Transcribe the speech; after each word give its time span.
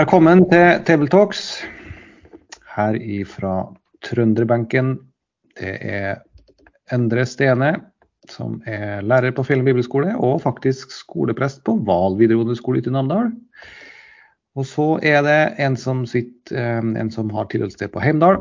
Velkommen 0.00 0.46
til 0.48 0.78
Tabletalks 0.88 1.40
her 2.72 2.94
ifra 2.96 3.66
trønderbenken. 4.06 4.94
Det 5.58 5.74
er 5.76 6.22
Endre 6.94 7.26
Stene, 7.28 7.68
som 8.32 8.54
er 8.64 9.04
lærer 9.04 9.34
på 9.36 9.44
Fjellen 9.44 9.68
bibelskole 9.68 10.14
og 10.16 10.40
faktisk 10.46 10.94
skoleprest 10.94 11.60
på 11.66 11.74
Val 11.84 12.16
videregående 12.16 12.56
skole 12.56 12.80
ute 12.80 12.88
i 12.88 12.96
Namdal. 12.96 13.28
Og 14.56 14.70
så 14.70 14.88
er 15.04 15.20
det 15.26 15.38
en 15.66 15.76
som, 15.76 16.06
sitter, 16.08 16.56
eh, 16.56 16.80
en 16.80 17.12
som 17.12 17.28
har 17.36 17.50
tilholdssted 17.52 17.92
på 17.92 18.00
Heimdal. 18.00 18.40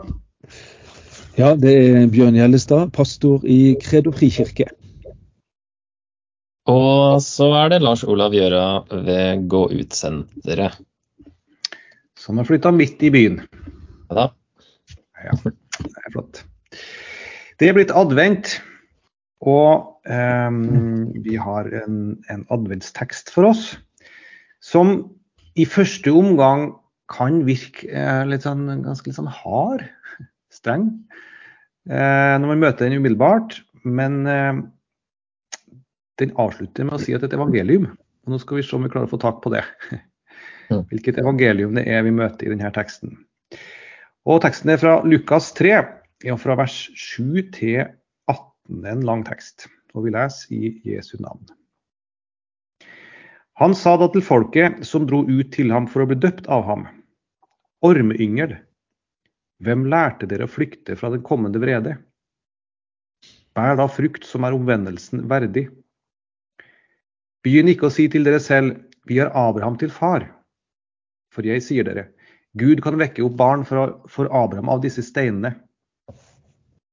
Ja, 1.36 1.58
det 1.60 1.76
er 1.76 2.08
Bjørn 2.14 2.40
Gjellestad, 2.40 2.94
pastor 2.96 3.44
i 3.44 3.76
Kredo 3.84 4.16
frikirke. 4.16 4.70
Og 6.72 7.20
så 7.26 7.52
er 7.66 7.74
det 7.74 7.84
Lars 7.84 8.08
Olav 8.08 8.32
Gjøra 8.32 8.86
ved 8.94 9.50
Gå 9.52 9.68
ut-senteret. 9.74 10.86
Som 12.30 12.38
har 12.38 12.46
flytta 12.46 12.70
midt 12.70 13.02
i 13.02 13.10
byen. 13.10 13.40
Ja 14.12 14.16
da. 14.20 14.24
Ja, 15.26 15.34
det 15.42 16.04
er 16.06 16.12
flott. 16.14 16.44
Det 17.58 17.66
er 17.66 17.74
blitt 17.74 17.90
advent, 17.98 18.52
og 19.42 20.06
eh, 20.06 20.58
vi 21.26 21.40
har 21.42 21.72
en, 21.80 21.96
en 22.30 22.44
adventstekst 22.54 23.34
for 23.34 23.50
oss 23.50 23.64
som 24.62 25.00
i 25.58 25.66
første 25.66 26.14
omgang 26.14 26.68
kan 27.10 27.40
virke 27.48 27.90
eh, 27.90 28.22
litt 28.30 28.46
sånn, 28.46 28.68
ganske 28.86 29.10
litt 29.10 29.18
sånn 29.18 29.32
hard, 29.34 29.88
streng, 30.54 30.86
eh, 31.90 32.36
når 32.38 32.46
man 32.52 32.62
møter 32.62 32.86
den 32.86 33.02
umiddelbart. 33.02 33.58
Men 33.90 34.22
eh, 34.30 34.62
den 36.22 36.38
avslutter 36.38 36.86
med 36.86 37.00
å 37.00 37.02
si 37.02 37.18
at 37.18 37.26
det 37.26 37.32
er 37.32 37.34
et 37.34 37.40
evangelium. 37.40 37.90
Og 38.28 38.36
nå 38.36 38.42
skal 38.46 38.62
vi 38.62 38.68
se 38.70 38.78
om 38.78 38.86
vi 38.86 38.94
klarer 38.94 39.10
å 39.10 39.16
få 39.18 39.22
tak 39.26 39.42
på 39.42 39.56
det. 39.58 39.66
Hvilket 40.70 41.18
evangelium 41.22 41.74
det 41.78 41.88
er 41.90 42.04
vi 42.06 42.14
møter 42.14 42.46
i 42.48 42.54
denne 42.54 42.70
teksten. 42.76 43.16
Og 44.30 44.42
teksten 44.44 44.70
er 44.74 44.82
fra 44.82 45.00
Lukas 45.08 45.50
3, 45.58 45.74
ja, 46.26 46.36
fra 46.38 46.58
vers 46.60 46.76
7 46.94 47.50
til 47.56 47.80
18. 48.30 48.86
En 48.86 49.06
lang 49.08 49.24
tekst. 49.26 49.68
Og 49.98 50.06
vi 50.06 50.14
leser 50.14 50.54
i 50.54 50.76
Jesu 50.86 51.16
navn. 51.24 51.48
Han 53.60 53.74
sa 53.76 53.98
da 54.00 54.08
til 54.14 54.24
folket 54.24 54.86
som 54.88 55.08
dro 55.10 55.24
ut 55.28 55.50
til 55.52 55.74
ham 55.74 55.90
for 55.90 56.06
å 56.06 56.10
bli 56.12 56.20
døpt 56.22 56.48
av 56.48 56.64
ham. 56.68 56.86
Ormeyngel, 57.84 58.54
hvem 59.66 59.84
lærte 59.92 60.30
dere 60.30 60.46
å 60.48 60.52
flykte 60.52 60.96
fra 61.00 61.10
den 61.12 61.26
kommende 61.26 61.60
vrede? 61.60 61.98
Bær 63.58 63.76
da 63.80 63.90
frukt 63.92 64.28
som 64.28 64.46
er 64.48 64.56
omvendelsen 64.56 65.26
verdig. 65.32 65.66
Begynn 67.44 67.72
ikke 67.72 67.90
å 67.90 67.94
si 67.94 68.08
til 68.12 68.24
dere 68.28 68.40
selv, 68.44 68.78
vi 69.10 69.20
har 69.20 69.34
Abraham 69.36 69.76
til 69.80 69.92
far. 69.92 70.28
For 71.34 71.46
jeg 71.46 71.64
sier 71.64 71.86
dere, 71.86 72.10
Gud 72.58 72.82
kan 72.82 72.98
vekke 72.98 73.24
opp 73.26 73.36
barn 73.38 73.66
for 73.68 74.30
Abraham 74.34 74.72
av 74.74 74.82
disse 74.86 75.04
steinene. 75.06 75.54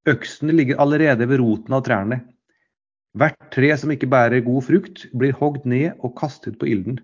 Øksene 0.06 0.54
ligger 0.54 0.80
allerede 0.82 1.26
ved 1.26 1.40
roten 1.40 1.74
av 1.74 1.82
trærne. 1.86 2.20
Hvert 3.16 3.48
tre 3.54 3.70
som 3.80 3.90
ikke 3.90 4.10
bærer 4.12 4.44
god 4.44 4.66
frukt, 4.66 5.06
blir 5.16 5.34
hogd 5.40 5.64
ned 5.64 5.96
og 6.04 6.14
kastet 6.20 6.58
på 6.60 6.68
ilden. 6.68 7.00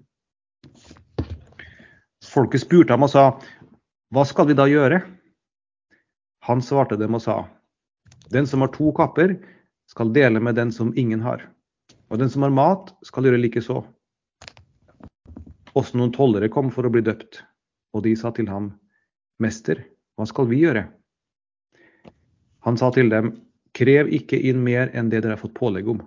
Folket 2.33 2.63
spurte 2.63 2.95
ham 2.95 3.09
og 3.09 3.11
sa, 3.13 3.25
hva 4.13 4.25
skal 4.29 4.51
vi 4.51 4.57
da 4.57 4.69
gjøre? 4.69 5.01
Han 6.47 6.63
svarte 6.63 6.99
dem 7.01 7.17
og 7.17 7.25
sa, 7.25 7.39
den 8.33 8.47
som 8.47 8.63
har 8.65 8.71
to 8.75 8.93
kapper, 8.97 9.39
skal 9.91 10.13
dele 10.13 10.41
med 10.41 10.57
den 10.61 10.71
som 10.73 10.93
ingen 10.97 11.25
har. 11.25 11.43
Og 12.13 12.21
den 12.21 12.31
som 12.31 12.45
har 12.45 12.53
mat, 12.55 12.93
skal 13.05 13.27
gjøre 13.27 13.41
likeså. 13.41 13.81
Også 15.79 15.97
noen 15.97 16.13
tollere 16.13 16.51
kom 16.53 16.69
for 16.73 16.85
å 16.85 16.93
bli 16.93 17.03
døpt, 17.05 17.41
og 17.97 18.05
de 18.05 18.13
sa 18.19 18.33
til 18.37 18.49
ham, 18.53 18.73
Mester, 19.41 19.81
hva 20.17 20.27
skal 20.29 20.49
vi 20.51 20.61
gjøre? 20.63 20.85
Han 22.67 22.77
sa 22.79 22.93
til 22.95 23.11
dem, 23.13 23.33
Krev 23.73 24.11
ikke 24.13 24.37
inn 24.37 24.61
mer 24.61 24.91
enn 24.93 25.09
det 25.09 25.23
dere 25.23 25.33
har 25.33 25.41
fått 25.41 25.57
pålegg 25.57 25.87
om. 25.89 26.03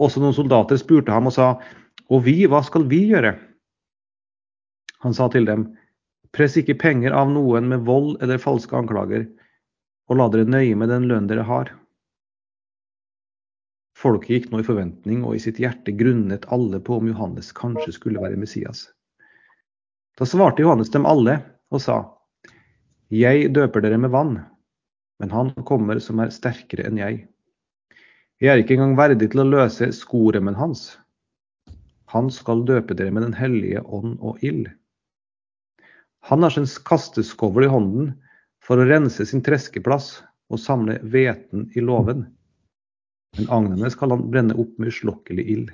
Også 0.00 0.20
noen 0.22 0.32
soldater 0.36 0.80
spurte 0.80 1.12
ham 1.12 1.28
og 1.28 1.34
sa, 1.36 1.56
Og 2.08 2.22
vi, 2.24 2.38
hva 2.48 2.62
skal 2.64 2.86
vi 2.88 3.02
gjøre? 3.10 3.34
Han 5.04 5.14
sa 5.14 5.28
til 5.28 5.44
dem, 5.44 5.68
Press 6.32 6.56
ikke 6.56 6.78
penger 6.80 7.12
av 7.16 7.28
noen 7.32 7.68
med 7.68 7.84
vold 7.84 8.16
eller 8.24 8.40
falske 8.40 8.76
anklager, 8.76 9.26
og 10.08 10.18
la 10.20 10.28
dere 10.32 10.48
nøye 10.48 10.76
med 10.78 10.88
den 10.92 11.06
lønn 11.10 11.28
dere 11.28 11.44
har. 11.48 11.70
Folket 13.96 14.30
gikk 14.30 14.50
nå 14.52 14.60
i 14.60 14.66
forventning, 14.66 15.22
og 15.24 15.36
i 15.36 15.40
sitt 15.40 15.60
hjerte 15.62 15.94
grunnet 15.96 16.44
alle 16.52 16.82
på 16.84 16.98
om 17.00 17.08
Johannes 17.08 17.48
kanskje 17.56 17.94
skulle 17.96 18.20
være 18.20 18.36
Messias. 18.36 18.90
Da 20.20 20.28
svarte 20.28 20.64
Johannes 20.64 20.92
dem 20.92 21.08
alle 21.08 21.38
og 21.72 21.80
sa, 21.84 21.96
Jeg 23.08 23.54
døper 23.56 23.80
dere 23.80 23.96
med 24.00 24.12
vann, 24.12 24.36
men 25.20 25.32
han 25.32 25.54
kommer 25.64 26.00
som 26.02 26.20
er 26.20 26.34
sterkere 26.34 26.84
enn 26.88 27.00
jeg. 27.00 27.24
Jeg 28.36 28.52
er 28.52 28.60
ikke 28.60 28.76
engang 28.76 28.98
verdig 28.98 29.30
til 29.32 29.40
å 29.40 29.48
løse 29.48 29.88
skoremmen 29.96 30.58
hans. 30.60 30.98
Han 32.12 32.28
skal 32.28 32.66
døpe 32.68 32.94
dere 32.94 33.14
med 33.16 33.24
Den 33.24 33.36
hellige 33.38 33.80
ånd 33.80 34.18
og 34.20 34.44
ild. 34.44 34.68
Han 36.28 36.42
har 36.44 36.52
sin 36.52 36.68
kasteskovl 36.68 37.64
i 37.64 37.72
hånden 37.72 38.12
for 38.60 38.76
å 38.76 38.88
rense 38.88 39.24
sin 39.24 39.44
treskeplass 39.46 40.18
og 40.52 40.60
samle 40.60 40.98
hveten 41.00 41.70
i 41.72 41.80
låven. 41.80 42.26
Men 43.36 43.50
agnene 43.52 43.90
skal 43.92 44.14
han 44.14 44.26
brenne 44.32 44.56
opp 44.56 44.78
med 44.80 44.92
uslokkelig 44.92 45.44
ild. 45.52 45.70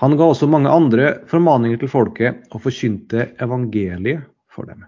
Han 0.00 0.16
ga 0.16 0.28
også 0.28 0.48
mange 0.48 0.72
andre 0.72 1.08
formaninger 1.30 1.80
til 1.80 1.92
folket 1.92 2.44
og 2.52 2.62
forkynte 2.66 3.30
evangeliet 3.40 4.26
for 4.52 4.68
dem. 4.68 4.84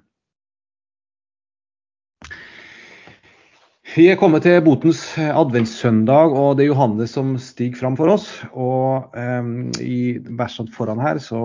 Vi 3.94 4.04
er 4.12 4.18
kommet 4.20 4.44
til 4.44 4.60
botens 4.62 5.00
adventssøndag, 5.16 6.34
og 6.36 6.58
det 6.58 6.66
er 6.66 6.74
Johannes 6.74 7.14
som 7.16 7.32
stiger 7.40 7.80
fram 7.80 7.96
for 7.96 8.12
oss. 8.12 8.26
Og 8.52 9.16
um, 9.16 9.70
I 9.80 10.20
versene 10.36 10.70
foran 10.74 11.00
her 11.00 11.20
så 11.24 11.40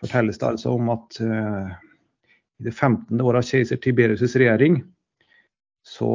fortelles 0.00 0.40
det 0.40 0.48
altså 0.48 0.72
om 0.72 0.88
at 0.96 1.20
uh, 1.20 1.68
i 2.60 2.64
det 2.64 2.72
15. 2.72 3.20
året 3.20 3.44
av 3.44 3.52
keiser 3.52 3.80
Tiberius' 3.80 4.38
regjering 4.40 4.80
så 5.86 6.10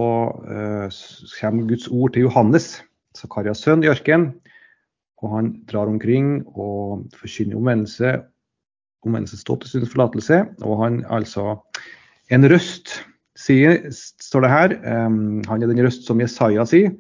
uh, 0.46 0.88
kommer 1.40 1.68
Guds 1.70 1.88
ord 1.88 2.14
til 2.14 2.28
Johannes, 2.28 2.84
Zakarias 3.18 3.64
sønn, 3.66 3.84
i 3.84 3.90
ørkenen. 3.92 4.34
Og 5.24 5.32
han 5.32 5.52
drar 5.70 5.90
omkring 5.90 6.44
og 6.54 7.08
forkynner 7.18 7.58
omvendelse, 7.58 8.18
omvendelsesstått 9.06 9.64
til 9.64 9.74
syndens 9.74 9.94
forlatelse. 9.94 10.42
Og 10.68 10.84
han 10.84 11.02
altså 11.10 11.56
en 12.34 12.48
røst 12.52 13.00
sier, 13.40 13.80
står 13.92 14.46
det 14.46 14.52
her. 14.52 14.76
Um, 15.08 15.42
han 15.50 15.64
er 15.64 15.72
den 15.72 15.82
røst 15.86 16.06
som 16.08 16.22
Jesaja 16.22 16.66
sier. 16.70 16.94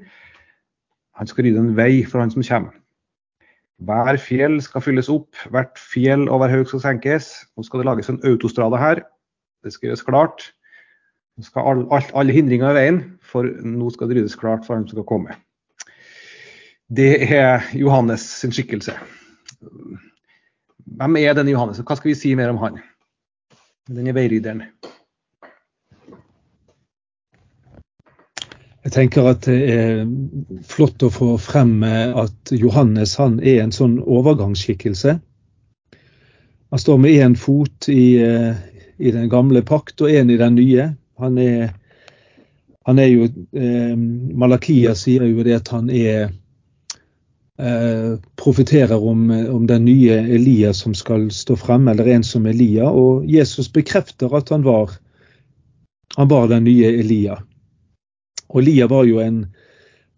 Han 1.15 1.29
skal 1.29 1.47
rydde 1.47 1.61
en 1.61 1.75
vei 1.77 2.03
for 2.07 2.23
han 2.23 2.33
som 2.33 2.43
kommer. 2.43 2.73
Hver 3.83 4.17
fjell 4.23 4.61
skal 4.63 4.83
fylles 4.83 5.09
opp, 5.11 5.35
hvert 5.51 5.75
fjell 5.79 6.29
og 6.31 6.39
hver 6.41 6.53
haug 6.53 6.69
skal 6.69 6.83
senkes. 6.83 7.31
Nå 7.55 7.65
skal 7.67 7.81
det 7.81 7.89
lages 7.89 8.11
en 8.11 8.21
autostrade 8.27 8.79
her. 8.79 9.01
Det 9.63 9.73
skal 9.75 9.89
gjøres 9.89 10.05
klart. 10.07 10.45
Nå 11.35 11.43
skal 11.43 11.67
all, 11.67 11.83
all, 11.91 12.05
alle 12.15 12.35
hindringer 12.35 12.71
i 12.71 12.77
veien, 12.77 13.01
for 13.19 13.43
nå 13.43 13.89
skal 13.91 14.07
det 14.09 14.21
ryddes 14.21 14.37
klart 14.39 14.63
for 14.63 14.75
hvem 14.75 14.85
som 14.87 14.95
skal 14.95 15.09
komme. 15.09 15.35
Det 16.87 17.25
er 17.25 17.65
Johannes 17.75 18.23
sin 18.39 18.53
skikkelse. 18.55 18.93
Hvem 20.85 21.17
er 21.19 21.33
denne 21.35 21.51
Johannes, 21.51 21.81
hva 21.81 21.97
skal 21.97 22.13
vi 22.13 22.17
si 22.19 22.35
mer 22.37 22.53
om 22.53 22.61
han? 22.61 22.77
Denne 23.89 24.13
veirydderen. 24.15 24.63
Jeg 28.85 28.93
tenker 28.93 29.25
at 29.31 29.47
det 29.47 29.57
er 29.73 30.03
flott 30.69 31.01
å 31.01 31.09
få 31.09 31.31
frem 31.41 31.79
at 31.83 32.51
Johannes 32.53 33.15
han 33.17 33.39
er 33.41 33.63
en 33.63 33.73
sånn 33.73 33.97
overgangsskikkelse. 33.99 35.15
Han 36.69 36.81
står 36.83 36.99
med 37.01 37.17
én 37.17 37.33
fot 37.39 37.89
i, 37.89 38.13
i, 38.21 39.09
den 39.09 39.25
gamle 39.31 39.63
pakt 39.65 40.05
og 40.05 40.13
én 40.13 40.29
i 40.29 40.37
den 40.37 40.59
nye. 40.59 40.91
Han 41.21 41.37
er, 41.37 41.69
han 42.85 42.99
er 42.99 43.07
jo 43.11 43.27
eh, 43.55 43.95
Malakia 43.95 44.95
sier 44.95 45.23
jo 45.29 45.43
det 45.45 45.55
at 45.61 45.71
han 45.71 45.89
er 45.89 46.29
eh, 47.57 48.17
profeterer 48.35 48.99
om, 48.99 49.29
om, 49.31 49.67
den 49.67 49.85
nye 49.85 50.19
Elia 50.35 50.73
som 50.73 50.95
skal 50.95 51.29
stå 51.31 51.55
frem, 51.55 51.87
eller 51.87 52.07
en 52.07 52.23
som 52.23 52.45
Elia. 52.45 52.89
Og 52.89 53.25
Jesus 53.29 53.71
bekrefter 53.71 54.35
at 54.35 54.51
han 54.53 54.65
var, 54.67 54.97
han 56.17 56.31
var 56.31 56.49
den 56.51 56.67
nye 56.67 56.91
Elia. 56.99 57.39
Og 58.49 58.61
Elia 58.61 58.87
var 58.91 59.07
jo 59.07 59.19
en, 59.23 59.45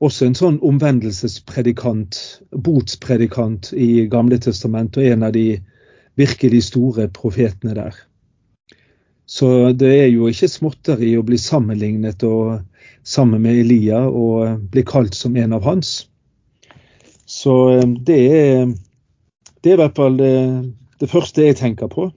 også 0.03 0.27
en 0.27 0.37
sånn 0.37 0.59
omvendelsespredikant, 0.65 2.19
botspredikant 2.51 3.71
i 3.73 4.07
Gamle 4.11 4.37
testament, 4.41 4.97
og 4.97 5.05
en 5.05 5.25
av 5.29 5.33
de 5.37 5.49
virkelig 6.17 6.67
store 6.71 7.07
profetene 7.13 7.77
der. 7.77 8.06
Så 9.27 9.73
det 9.75 9.89
er 9.91 10.07
jo 10.07 10.29
ikke 10.31 10.47
småtteri 10.47 11.11
å 11.19 11.25
bli 11.27 11.37
sammenlignet 11.41 12.23
og, 12.23 12.61
sammen 13.07 13.43
med 13.43 13.59
Elia 13.59 14.05
og 14.07 14.67
bli 14.71 14.83
kalt 14.87 15.15
som 15.15 15.35
en 15.35 15.55
av 15.55 15.65
hans. 15.67 16.07
Så 17.27 17.55
eh, 17.75 17.89
det 18.07 18.19
er, 18.37 18.71
det 19.63 19.73
er 19.73 19.75
i 19.75 19.81
hvert 19.81 19.99
fall 19.99 20.15
det, 20.19 20.37
det, 21.01 21.09
første 21.11 21.43
jeg 21.43 21.59
tenker 21.59 21.91
på. 21.91 22.07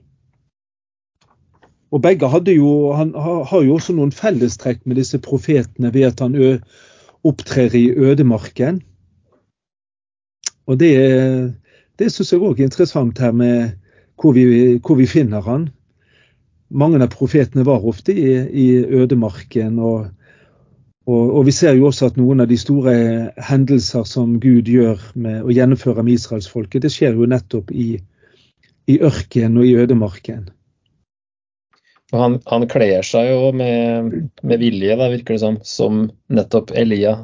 Og 1.91 1.99
begge 1.99 2.29
hadde 2.31 2.55
jo, 2.55 2.93
han 2.95 3.11
har 3.19 3.65
jo 3.65 3.75
også 3.75 3.97
noen 3.97 4.13
fellestrekk 4.15 4.85
med 4.87 4.95
disse 5.01 5.19
profetene 5.19 5.91
ved 5.91 6.07
at 6.13 6.23
han 6.23 6.37
opptrer 7.27 7.75
i 7.75 7.89
ødemarken. 7.91 8.79
Og 10.71 10.79
det, 10.79 10.93
det 11.99 12.07
syns 12.13 12.31
jeg 12.31 12.39
òg 12.39 12.61
er 12.61 12.71
interessant 12.71 13.19
her 13.19 13.35
med 13.35 13.75
hvor 14.15 14.31
vi, 14.37 14.77
hvor 14.79 14.95
vi 14.95 15.09
finner 15.11 15.43
han 15.43 15.67
mange 16.71 17.01
av 17.03 17.11
profetene 17.13 17.65
var 17.67 17.85
ofte 17.87 18.13
i, 18.15 18.31
i 18.63 18.67
ødemarken. 19.01 19.79
Og, 19.79 20.07
og, 21.07 21.25
og, 21.25 21.43
vi 21.47 21.55
ser 21.55 21.75
jo 21.77 21.89
også 21.89 22.11
at 22.11 22.19
noen 22.19 22.43
av 22.43 22.49
de 22.51 22.57
store 22.59 22.95
hendelser 23.49 24.07
som 24.07 24.39
Gud 24.43 24.71
gjør 24.71 25.01
med 25.19 25.43
å 25.43 25.53
gjennomføre 25.53 26.05
med 26.05 26.19
israelsfolket, 26.19 26.85
det 26.85 26.93
skjer 26.93 27.19
jo 27.19 27.29
nettopp 27.29 27.71
i, 27.75 27.93
i 28.91 28.97
ørkenen 29.03 29.61
og 29.61 29.69
i 29.69 29.77
ødemarken. 29.83 30.49
Han, 32.11 32.41
han 32.43 32.67
kler 32.67 33.05
seg 33.07 33.29
jo 33.29 33.53
med, 33.55 34.31
med 34.43 34.59
vilje, 34.59 34.97
da, 34.99 35.07
virker 35.13 35.37
det 35.37 35.43
som, 35.45 35.61
som 35.63 36.01
nettopp 36.27 36.73
Elia. 36.75 37.15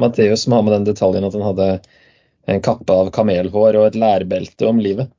Matteus 0.00 0.46
må 0.48 0.60
ha 0.60 0.64
med 0.64 0.78
den 0.78 0.86
detaljen 0.88 1.26
at 1.28 1.36
han 1.36 1.44
hadde 1.44 1.68
en 2.48 2.62
kappe 2.64 2.92
av 2.92 3.10
kamelhår 3.12 3.76
og 3.76 3.90
et 3.90 3.98
lærbelte 4.00 4.68
om 4.68 4.80
livet. 4.80 5.12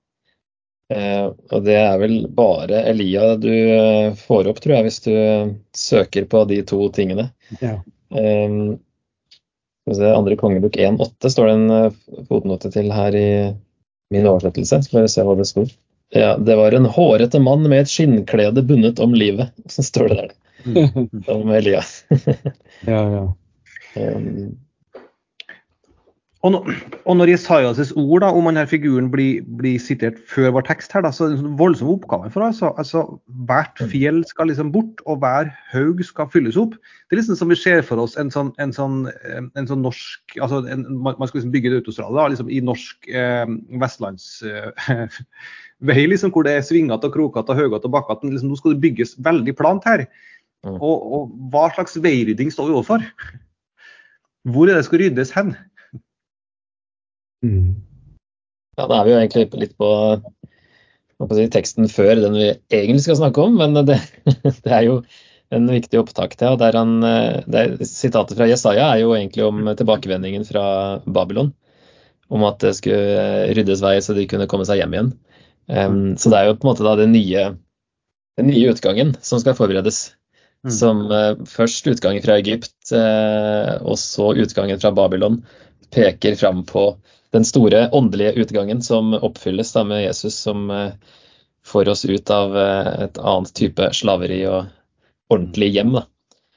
Eh, 0.94 1.26
og 1.26 1.64
det 1.66 1.78
er 1.80 1.96
vel 1.98 2.18
bare 2.30 2.84
Elia 2.92 3.34
du 3.42 3.52
eh, 3.52 4.12
får 4.20 4.52
opp, 4.52 4.60
tror 4.62 4.78
jeg, 4.78 4.88
hvis 4.88 5.02
du 5.06 5.14
søker 5.76 6.28
på 6.30 6.44
de 6.50 6.62
to 6.68 6.90
tingene. 6.94 7.30
Ja. 7.60 7.80
se, 8.10 8.76
andre 10.12 10.38
kongebok 10.38 10.78
1.8 10.78 11.30
står 11.30 11.50
det 11.50 11.56
en 11.56 11.72
uh, 11.72 11.98
fotnote 12.30 12.72
til 12.74 12.92
her 12.94 13.18
i 13.18 13.28
min 14.14 14.28
oversettelse. 14.30 14.82
Skal 14.86 15.06
vi 15.06 15.14
se 15.14 15.26
hva 15.26 15.36
det 15.38 15.48
står. 15.50 15.70
Ja, 16.16 16.36
det 16.38 16.58
var 16.58 16.74
en 16.74 16.86
hårete 16.86 17.42
mann 17.42 17.66
med 17.66 17.84
et 17.84 17.92
skinnklede 17.92 18.64
bundet 18.66 19.02
om 19.02 19.14
livet. 19.18 19.54
Så 19.70 19.86
står 19.86 20.12
det 20.12 20.20
der. 20.22 20.36
Mm. 20.66 21.10
Om 21.30 21.52
Elia. 21.54 21.82
ja, 22.86 23.02
ja. 23.18 23.26
Um, 23.96 24.56
og, 26.46 26.52
no, 26.54 26.60
og 27.10 27.16
når 27.18 27.32
Jesajas 27.32 27.92
ord 27.98 28.22
da, 28.22 28.28
om 28.30 28.46
denne 28.46 28.68
figuren 28.70 29.08
blir, 29.10 29.42
blir, 29.58 29.80
sitert 29.82 30.20
før 30.30 30.52
vår 30.54 30.68
tekst, 30.68 30.92
her, 30.94 31.02
da, 31.02 31.10
så 31.10 31.26
er 31.26 31.32
det 31.34 31.42
en 31.42 31.56
voldsom 31.58 31.90
oppgave 31.96 32.30
for 32.36 32.46
oss. 32.46 32.60
Altså, 32.68 33.02
hvert 33.50 33.82
mm. 33.82 33.90
fjell 33.90 34.20
skal 34.30 34.52
liksom 34.52 34.70
bort, 34.76 35.02
og 35.10 35.24
hver 35.24 35.50
haug 35.72 36.04
skal 36.06 36.30
fylles 36.30 36.60
opp. 36.62 36.78
Det 36.78 37.18
er 37.18 37.22
liksom 37.24 37.40
som 37.40 37.50
vi 37.50 37.58
ser 37.58 37.82
for 37.88 38.04
oss 38.04 38.14
en 38.22 38.30
sånn, 38.34 38.54
en 38.62 38.76
sånn, 38.76 39.02
en 39.34 39.70
sånn 39.70 39.84
norsk 39.86 40.38
altså 40.38 40.62
en, 40.70 40.86
Man 41.02 41.18
skal 41.18 41.40
liksom 41.40 41.54
bygge 41.56 41.72
et 41.72 41.80
autostrade 41.82 42.30
liksom, 42.36 42.54
i 42.54 42.62
norsk 42.70 43.10
eh, 43.10 43.46
vestlandsvei, 43.84 45.10
eh, 45.98 46.10
liksom, 46.14 46.34
hvor 46.36 46.46
det 46.46 46.60
er 46.60 46.68
svingete 46.68 47.10
og 47.10 47.18
krokete 47.18 47.56
og 47.56 47.64
høyete 47.64 47.90
og 47.90 47.96
bakkete. 47.98 48.30
Liksom, 48.30 48.54
nå 48.54 48.60
skal 48.62 48.78
det 48.78 48.84
bygges 48.86 49.18
veldig 49.26 49.58
plant 49.58 49.88
her. 49.90 50.06
Mm. 50.62 50.78
Og, 50.78 51.10
og 51.10 51.34
hva 51.54 51.72
slags 51.74 51.98
veirydding 51.98 52.54
står 52.54 52.70
vi 52.70 52.78
overfor? 52.78 53.08
Hvor 54.54 54.70
er 54.70 54.78
det 54.78 54.86
skal 54.86 55.02
ryddes 55.02 55.34
hen? 55.34 55.56
Mm. 57.46 57.76
Ja, 58.76 58.88
Da 58.90 58.98
er 58.98 59.06
vi 59.08 59.14
jo 59.14 59.20
egentlig 59.22 59.62
litt 59.62 59.76
på, 59.80 59.90
si, 61.32 61.46
teksten 61.54 61.88
før 61.92 62.18
den 62.20 62.36
vi 62.36 62.50
egentlig 62.74 63.06
skal 63.06 63.20
snakke 63.22 63.46
om, 63.46 63.56
men 63.62 63.78
det, 63.88 64.00
det 64.66 64.74
er 64.74 64.88
jo 64.90 65.00
en 65.56 65.70
viktig 65.70 66.02
opptak 66.02 66.34
til. 66.40 66.56
og 66.56 66.60
der 66.60 66.76
han, 66.76 66.98
der, 67.46 67.78
Sitatet 67.86 68.36
fra 68.40 68.50
Jesaja 68.50 68.90
er 68.90 69.04
jo 69.04 69.14
egentlig 69.16 69.46
om 69.46 69.62
tilbakevendingen 69.78 70.44
fra 70.48 70.66
Babylon. 71.06 71.54
Om 72.34 72.44
at 72.48 72.58
det 72.66 72.74
skulle 72.80 73.54
ryddes 73.54 73.84
vei 73.86 74.00
så 74.02 74.16
de 74.18 74.26
kunne 74.28 74.50
komme 74.50 74.66
seg 74.66 74.82
hjem 74.82 74.96
igjen. 74.98 75.12
Um, 75.68 76.18
så 76.18 76.30
det 76.30 76.40
er 76.40 76.50
jo 76.50 76.58
på 76.60 76.68
en 76.68 76.72
måte 76.72 76.86
da 76.86 76.94
den 77.00 77.14
nye, 77.16 77.48
den 78.38 78.52
nye 78.52 78.74
utgangen 78.74 79.16
som 79.26 79.42
skal 79.42 79.58
forberedes. 79.58 80.14
Mm. 80.66 80.74
Som 80.74 81.04
uh, 81.12 81.38
først 81.50 81.88
utgangen 81.90 82.26
fra 82.26 82.38
Egypt, 82.42 82.74
uh, 82.94 83.78
og 83.86 83.98
så 84.02 84.32
utgangen 84.42 84.82
fra 84.82 84.94
Babylon, 84.96 85.44
peker 85.94 86.38
fram 86.40 86.64
på 86.68 86.92
den 87.36 87.46
store 87.46 87.90
åndelige 87.92 88.32
utgangen 88.32 88.82
som 88.82 89.14
oppfylles 89.14 89.74
da 89.76 89.84
med 89.84 90.04
Jesus, 90.06 90.38
som 90.48 90.70
eh, 90.72 90.92
får 91.66 91.90
oss 91.92 92.06
ut 92.06 92.32
av 92.32 92.56
eh, 92.58 92.92
et 93.08 93.18
annet 93.20 93.52
type 93.58 93.90
slaveri 93.98 94.40
og 94.48 94.70
ordentlig 95.34 95.74
hjem. 95.76 95.98
Da. 95.98 96.06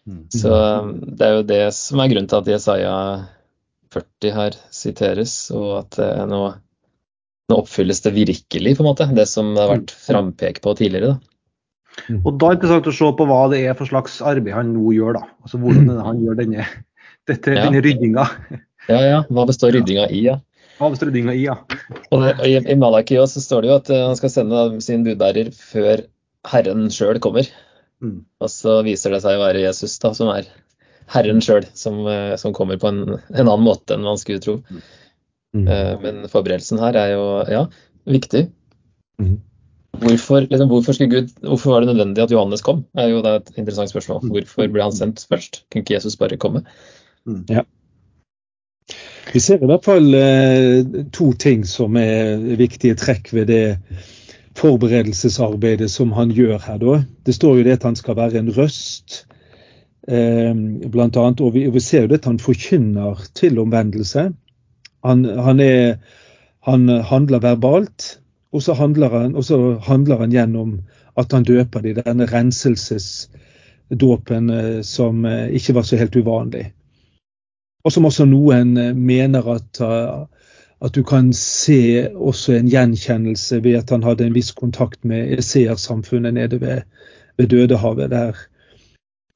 Mm. 0.07 0.23
Så 0.31 0.53
eh, 0.55 0.93
det 1.19 1.27
er 1.27 1.35
jo 1.35 1.49
det 1.51 1.65
som 1.75 2.03
er 2.03 2.13
grunnen 2.13 2.31
til 2.31 2.39
at 2.39 2.53
Jesaja 2.55 2.95
40 3.95 4.37
her 4.37 4.59
siteres, 4.75 5.35
og 5.57 5.71
at 5.81 5.97
nå, 6.29 6.43
nå 7.49 7.57
oppfylles 7.57 8.03
det 8.05 8.13
virkelig, 8.13 8.77
på 8.77 8.85
en 8.85 8.91
måte, 8.91 9.09
det 9.17 9.25
som 9.31 9.55
det 9.57 9.65
har 9.65 9.73
vært 9.73 9.95
frampekt 10.05 10.63
på 10.67 10.77
tidligere. 10.79 11.17
da. 11.17 11.35
Mm. 12.07 12.21
Og 12.21 12.35
Da 12.39 12.51
er 12.51 12.55
det 12.55 12.59
interessant 12.61 12.91
å 12.93 12.95
se 12.95 13.09
på 13.19 13.27
hva 13.27 13.41
det 13.51 13.63
er 13.67 13.75
for 13.79 13.91
slags 13.91 14.21
arbeid 14.23 14.55
han 14.55 14.75
nå 14.77 14.93
gjør. 14.95 15.19
da. 15.19 15.25
Altså 15.43 15.59
Hvordan 15.63 15.89
han 16.05 16.21
gjør 16.23 16.39
denne, 16.45 16.69
dette, 17.27 17.57
ja. 17.57 17.65
denne 17.65 17.83
ryddinga. 17.83 18.29
Ja, 18.93 19.01
ja. 19.03 19.23
Hva 19.33 19.49
består 19.49 19.75
ryddinga 19.75 20.07
i? 20.13 20.23
ja? 20.29 20.37
Avstrødinga 20.85 21.35
i, 21.35 21.47
ja. 21.49 21.57
Og 22.15 22.25
I, 22.47 22.55
i 22.61 22.77
Malaki 22.79 23.19
også, 23.19 23.41
så 23.41 23.47
står 23.47 23.65
det 23.65 23.71
jo 23.71 23.79
at 23.81 23.91
eh, 23.95 24.05
han 24.07 24.19
skal 24.19 24.33
sende 24.33 24.63
sin 24.85 25.07
budbærer 25.07 25.51
før 25.55 26.05
Herren 26.49 26.87
sjøl 26.95 27.19
kommer. 27.23 27.49
Mm. 28.05 28.23
Og 28.43 28.53
så 28.53 28.79
viser 28.87 29.15
det 29.15 29.23
seg 29.25 29.39
å 29.39 29.43
være 29.43 29.65
Jesus, 29.65 29.97
da, 30.03 30.13
som 30.15 30.31
er 30.33 30.47
Herren 31.11 31.43
sjøl, 31.45 31.67
som, 31.79 32.01
eh, 32.11 32.37
som, 32.41 32.55
kommer 32.57 32.79
på 32.81 32.91
en, 32.93 33.03
en, 33.17 33.45
annen 33.45 33.67
måte 33.67 33.97
enn 33.97 34.07
man 34.07 34.21
skulle 34.21 34.45
tro. 34.45 34.59
Mm. 35.57 35.65
Uh, 35.65 35.95
men 36.03 36.25
forberedelsen 36.29 36.81
her 36.83 36.97
er 37.01 37.15
jo 37.15 37.23
ja, 37.49 37.63
viktig. 38.05 38.45
Mm. 39.19 39.39
Hvorfor, 39.99 40.45
liksom, 40.45 40.69
hvorfor, 40.71 40.99
Gud, 41.11 41.33
hvorfor, 41.41 41.73
var 41.73 41.83
det 41.83 41.89
nødvendig 41.89 42.23
at 42.23 42.35
Johannes 42.35 42.63
kom? 42.63 42.85
Det 42.95 43.07
er 43.07 43.15
jo 43.15 43.23
et 43.25 43.49
interessant 43.57 43.91
spørsmål. 43.91 44.21
Mm. 44.23 44.35
Hvorfor 44.37 44.69
ble 44.71 44.85
han 44.85 44.95
sendt 44.95 45.25
først? 45.27 45.63
Kunne 45.73 45.87
ikke 45.87 45.97
Jesus 45.97 46.19
bare 46.21 46.39
komme? 46.39 46.63
Mm. 47.27 47.43
Ja. 47.51 47.65
Vi 49.33 49.41
ser 49.45 49.61
i 49.61 49.67
hvert 49.69 49.85
fall 49.85 50.15
eh, 50.17 50.81
to 51.13 51.35
ting 51.37 51.67
som 51.69 51.97
er 52.01 52.41
viktige 52.57 52.97
trekk 52.97 53.29
ved 53.37 53.51
det 53.51 53.77
forberedelsesarbeidet 54.59 55.91
som 55.93 56.13
han 56.17 56.31
gjør 56.33 56.59
her. 56.65 56.79
Da. 56.81 57.05
Det 57.27 57.35
står 57.37 57.59
jo 57.59 57.65
det 57.67 57.75
at 57.77 57.85
han 57.85 57.97
skal 57.99 58.17
være 58.17 58.39
en 58.41 58.55
røst, 58.57 59.27
eh, 60.09 60.55
blant 60.89 61.17
annet, 61.21 61.41
og 61.45 61.53
vi, 61.55 61.81
ser 61.81 62.01
jo 62.07 62.11
det 62.13 62.21
at 62.23 62.29
han 62.31 62.39
forkynner 62.41 63.15
til 63.37 63.59
omvendelse. 63.61 64.33
Han, 65.05 65.25
han, 65.25 65.61
er, 65.61 65.97
han 66.65 66.89
handler 66.89 67.39
verbalt, 67.45 68.21
og 68.53 68.63
så 68.65 68.73
handler, 68.73 69.09
han, 69.13 69.37
og 69.37 69.45
så 69.45 69.79
handler 69.85 70.17
han 70.25 70.33
gjennom 70.33 70.81
at 71.21 71.33
han 71.37 71.45
døper 71.45 71.81
de, 71.85 71.95
denne 72.01 72.27
renselsesdåpen 72.33 74.51
eh, 74.51 74.83
som 74.83 75.27
ikke 75.29 75.75
var 75.77 75.83
så 75.85 75.97
helt 76.01 76.17
uvanlig. 76.17 76.73
Og 77.89 77.95
som 77.95 78.05
også 78.05 78.27
noen 78.29 78.77
eh, 78.77 78.93
mener 78.93 79.47
at, 79.49 79.81
eh, 79.81 80.49
at, 80.85 80.93
du 80.93 81.01
kan 81.09 81.31
se 81.33 82.05
også 82.13 82.59
en 82.59 82.69
gjenkjennelse 82.69 83.63
ved 83.65 83.79
at 83.81 83.95
han 83.95 84.05
hadde 84.05 84.27
en 84.29 84.37
viss 84.37 84.53
kontakt 84.53 85.01
med 85.09 85.39
ESEA-samfunnet 85.39 86.37
nede 86.37 86.61
ved, 86.61 86.85
ved, 87.41 87.49
Dødehavet 87.49 88.13
der. 88.13 88.37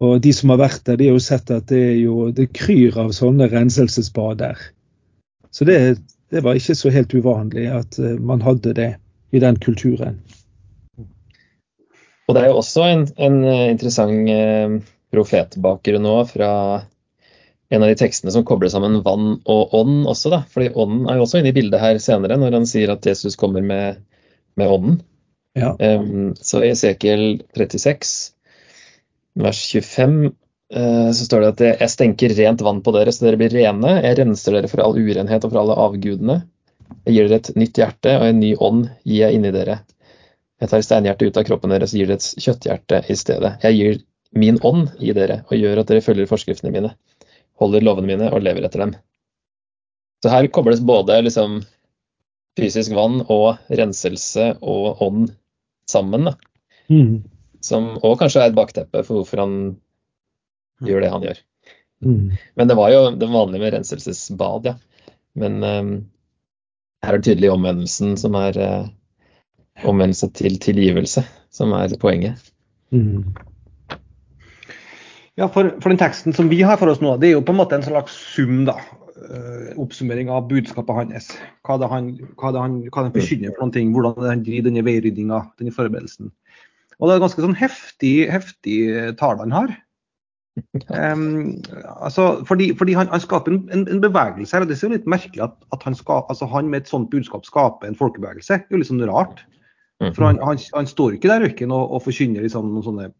Og 0.05 0.21
de 0.21 0.35
som 0.37 0.53
har 0.53 0.61
vært 0.61 0.85
der, 0.85 1.01
de 1.01 1.09
har 1.09 1.17
jo 1.17 1.25
sett 1.25 1.49
at 1.55 1.71
det, 1.73 1.81
er 1.95 1.99
jo, 2.03 2.29
det 2.29 2.51
kryr 2.53 3.01
av 3.01 3.17
sånne 3.17 3.49
renselsesbad 3.49 4.43
der. 4.45 4.61
Så 5.49 5.65
det, 5.65 5.81
det, 6.29 6.45
var 6.45 6.61
ikke 6.61 6.77
så 6.77 6.93
helt 6.93 7.17
uvanlig 7.17 7.71
at 7.73 7.97
eh, 8.03 8.21
man 8.21 8.45
hadde 8.45 8.77
det 8.77 8.93
i 9.33 9.41
den 9.41 9.57
kulturen. 9.65 10.21
Og 12.29 12.37
det 12.37 12.45
er 12.45 12.53
jo 12.53 12.61
også 12.61 12.85
en, 12.85 13.09
en 13.17 13.45
interessant 13.49 14.29
profetbakgrunn 15.13 16.05
nå 16.05 16.19
fra 16.29 16.53
en 17.73 17.83
av 17.83 17.89
de 17.89 17.97
tekstene 17.97 18.33
som 18.35 18.45
kobler 18.45 18.69
sammen 18.69 19.01
vann 19.05 19.39
og 19.49 19.73
ånd 19.77 20.05
også. 20.11 20.31
da, 20.33 20.43
fordi 20.53 20.75
Ånden 20.77 21.09
er 21.09 21.17
jo 21.17 21.25
også 21.25 21.41
inne 21.41 21.53
i 21.53 21.57
bildet 21.57 21.81
her 21.81 22.01
senere, 22.05 22.37
når 22.41 22.59
han 22.59 22.69
sier 22.69 22.93
at 22.93 23.07
Jesus 23.09 23.39
kommer 23.41 23.65
med, 23.65 24.03
med 24.61 24.75
ånden. 24.75 25.01
Ja. 25.57 25.73
Um, 25.81 26.33
så 26.37 26.63
i 26.63 26.71
Esekiel 26.73 27.43
36, 27.57 28.13
vers 29.41 29.63
25, 29.73 30.19
uh, 30.77 31.09
så 31.17 31.29
står 31.29 31.45
det 31.45 31.51
at 31.53 31.65
jeg 31.85 31.95
stenker 31.95 32.37
rent 32.37 32.65
vann 32.65 32.83
på 32.85 32.93
dere, 32.97 33.13
så 33.13 33.27
dere 33.27 33.41
blir 33.41 33.57
rene. 33.57 33.97
Jeg 34.05 34.21
renser 34.21 34.59
dere 34.59 34.73
for 34.73 34.85
all 34.85 34.97
urenhet 35.01 35.45
og 35.45 35.55
for 35.55 35.63
alle 35.63 35.79
avgudene. 35.87 36.43
Jeg 37.07 37.17
gir 37.17 37.29
dere 37.29 37.41
et 37.41 37.53
nytt 37.57 37.81
hjerte, 37.81 38.19
og 38.19 38.29
en 38.29 38.41
ny 38.41 38.53
ånd 38.61 38.87
gir 39.01 39.25
jeg 39.25 39.41
inni 39.41 39.53
dere. 39.55 39.81
Jeg 40.61 40.71
tar 40.71 40.85
steinhjertet 40.85 41.33
ut 41.33 41.41
av 41.41 41.49
kroppen 41.49 41.73
deres 41.73 41.97
og 41.97 42.03
gir 42.03 42.13
dere 42.13 42.21
et 42.21 42.45
kjøtthjerte 42.45 43.05
i 43.09 43.17
stedet. 43.19 43.57
Jeg 43.65 43.79
gir 43.81 44.03
min 44.33 44.61
ånd 44.65 44.93
i 45.01 45.13
dere 45.17 45.43
og 45.49 45.57
gjør 45.59 45.83
at 45.83 45.91
dere 45.91 46.05
følger 46.05 46.29
forskriftene 46.31 46.73
mine, 46.73 46.93
holder 47.63 47.85
lovene 47.87 48.11
mine 48.11 48.31
og 48.33 48.43
lever 48.45 48.67
etter 48.67 48.85
dem. 48.85 48.97
Så 50.23 50.31
her 50.31 50.47
kobles 50.55 50.83
både 50.87 51.19
liksom 51.25 51.61
fysisk 52.59 52.93
vann 52.95 53.23
og 53.33 53.57
renselse 53.73 54.53
og 54.61 55.03
ånd 55.03 55.33
sammen. 55.91 56.31
Mm. 56.93 57.23
Som, 57.63 57.95
òg 58.03 58.19
kanskje 58.21 58.45
er 58.45 58.53
et 58.53 58.59
bakteppe 58.59 59.03
for 59.07 59.21
hvorfor 59.21 59.43
han 59.43 59.57
gjør 60.83 61.05
det 61.05 61.13
han 61.13 61.27
gjør. 61.27 61.43
Mm. 62.03 62.33
Men 62.59 62.71
det 62.71 62.79
var 62.79 62.91
jo 62.91 63.03
det 63.19 63.31
vanlige 63.31 63.63
med 63.63 63.75
renselsesbad, 63.77 64.67
ja. 64.67 64.75
Men 65.39 65.63
um, 65.63 65.93
her 67.03 67.15
er 67.15 67.23
det 67.23 67.31
tydelig 67.31 67.53
omvendelsen 67.53 68.17
som 68.21 68.37
er 68.39 68.59
uh, 68.59 68.91
omvendelse 69.89 70.29
til 70.37 70.59
tilgivelse, 70.63 71.25
som 71.55 71.73
er 71.79 71.95
poenget. 72.03 72.53
Mm. 72.93 73.33
Ja, 75.41 75.49
for, 75.49 75.71
for, 75.81 75.89
den 75.89 76.01
teksten 76.01 76.35
som 76.37 76.51
vi 76.53 76.61
har 76.61 76.77
for 76.81 76.93
oss 76.93 77.01
nå, 77.01 77.15
det 77.21 77.31
er 77.31 77.39
jo 77.39 77.45
på 77.47 77.55
en 77.55 77.61
måte 77.63 77.79
en 77.79 77.87
slags 77.87 78.17
sum, 78.35 78.67
da. 78.69 78.77
Uh, 79.23 79.71
oppsummering 79.79 80.29
av 80.35 80.49
budskapet 80.51 80.97
hans. 80.99 81.31
Hva 81.65 81.79
det 81.81 81.89
han, 81.89 82.11
hva 82.41 82.51
det 82.53 82.61
han, 82.61 82.81
hva 82.91 83.07
det 83.07 83.15
forkynner 83.15 83.55
for 83.55 83.65
noen 83.65 83.75
ting, 83.77 83.93
hvordan 83.95 84.19
han 84.27 84.43
driver 84.45 84.67
denne 84.67 84.83
veiryddinga, 84.85 85.39
denne 85.63 85.73
forberedelsen. 85.73 86.33
Og 86.99 87.09
det 87.09 87.15
er 87.15 87.23
ganske 87.23 87.45
sånn 87.45 87.57
heftig, 87.57 88.13
heftig 88.33 88.77
tale 89.21 89.47
han 89.47 89.55
har. 89.55 89.73
Um, 90.91 91.63
altså, 92.03 92.43
fordi, 92.45 92.69
fordi 92.77 92.93
han, 92.99 93.09
han, 93.09 93.23
skaper 93.23 93.55
en, 93.55 93.63
en, 93.73 93.87
en, 93.89 94.03
bevegelse 94.05 94.53
her, 94.53 94.67
og 94.67 94.69
det 94.69 94.77
er 94.77 94.85
jo 94.85 94.93
litt 94.99 95.09
merkelig 95.09 95.47
at, 95.47 95.57
at 95.73 95.87
han, 95.87 95.97
skal, 95.97 96.27
altså 96.29 96.51
han, 96.53 96.69
med 96.69 96.83
et 96.83 96.93
sånt 96.93 97.09
budskap 97.15 97.49
skaper 97.49 97.89
en 97.89 97.97
folkebevegelse. 97.97 98.59
Det 98.67 98.75
er 98.75 98.77
jo 98.77 98.83
litt 98.83 98.91
sånn 98.91 99.07
rart. 99.09 99.41
For 100.03 100.27
han, 100.27 100.43
han, 100.43 100.59
han 100.75 100.89
står 100.91 101.17
ikke 101.17 101.31
der 101.31 101.45
røyken 101.47 101.73
og, 101.73 101.95
og 101.95 102.03
forkynner 102.05 102.43
liksom 102.45 102.69
noen 102.69 102.85
sånne 102.85 103.13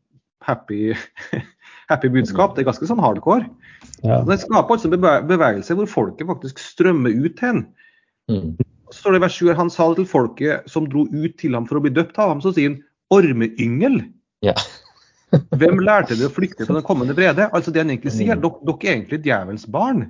happy, 0.47 0.93
happy 1.93 2.11
budskap. 2.13 2.55
Det 2.57 2.65
er 2.65 2.71
ganske 2.71 2.89
sånn 2.91 3.03
hardcore. 3.03 3.49
Ja. 4.03 4.21
Det 4.27 4.41
skaper 4.43 4.77
altså 4.77 4.91
en 4.91 5.29
bevegelse 5.31 5.77
hvor 5.79 5.91
folket 5.91 6.29
faktisk 6.31 6.63
strømmer 6.63 7.15
ut 7.15 7.43
ham. 7.45 7.65
Mm. 8.31 8.55
Så 8.93 9.01
står 9.01 9.15
det 9.15 9.23
i 9.23 9.25
vers 9.25 9.37
7 9.41 9.53
han 9.59 9.73
sa 9.73 9.89
det 9.91 10.03
til 10.03 10.11
folket 10.11 10.71
som 10.71 10.87
dro 10.91 11.07
ut 11.11 11.37
til 11.41 11.57
ham 11.57 11.67
for 11.69 11.79
å 11.79 11.85
bli 11.85 11.93
døpt 11.95 12.19
av 12.21 12.35
ham. 12.35 12.43
Så 12.45 12.55
sier 12.57 12.73
han 12.73 12.81
ormeyngel. 13.13 14.03
Ja. 14.45 14.57
Hvem 15.61 15.81
lærte 15.81 16.17
dere 16.17 16.29
å 16.29 16.35
flykte 16.35 16.67
fra 16.67 16.77
den 16.77 16.87
kommende 16.87 17.17
vrede? 17.17 17.49
Altså 17.57 17.73
det 17.73 17.85
han 17.85 17.93
egentlig 17.93 18.15
sier, 18.15 18.37
dere, 18.41 18.59
dere 18.69 18.89
er 18.89 18.97
egentlig 18.97 19.23
djevelens 19.25 19.69
barn. 19.71 20.07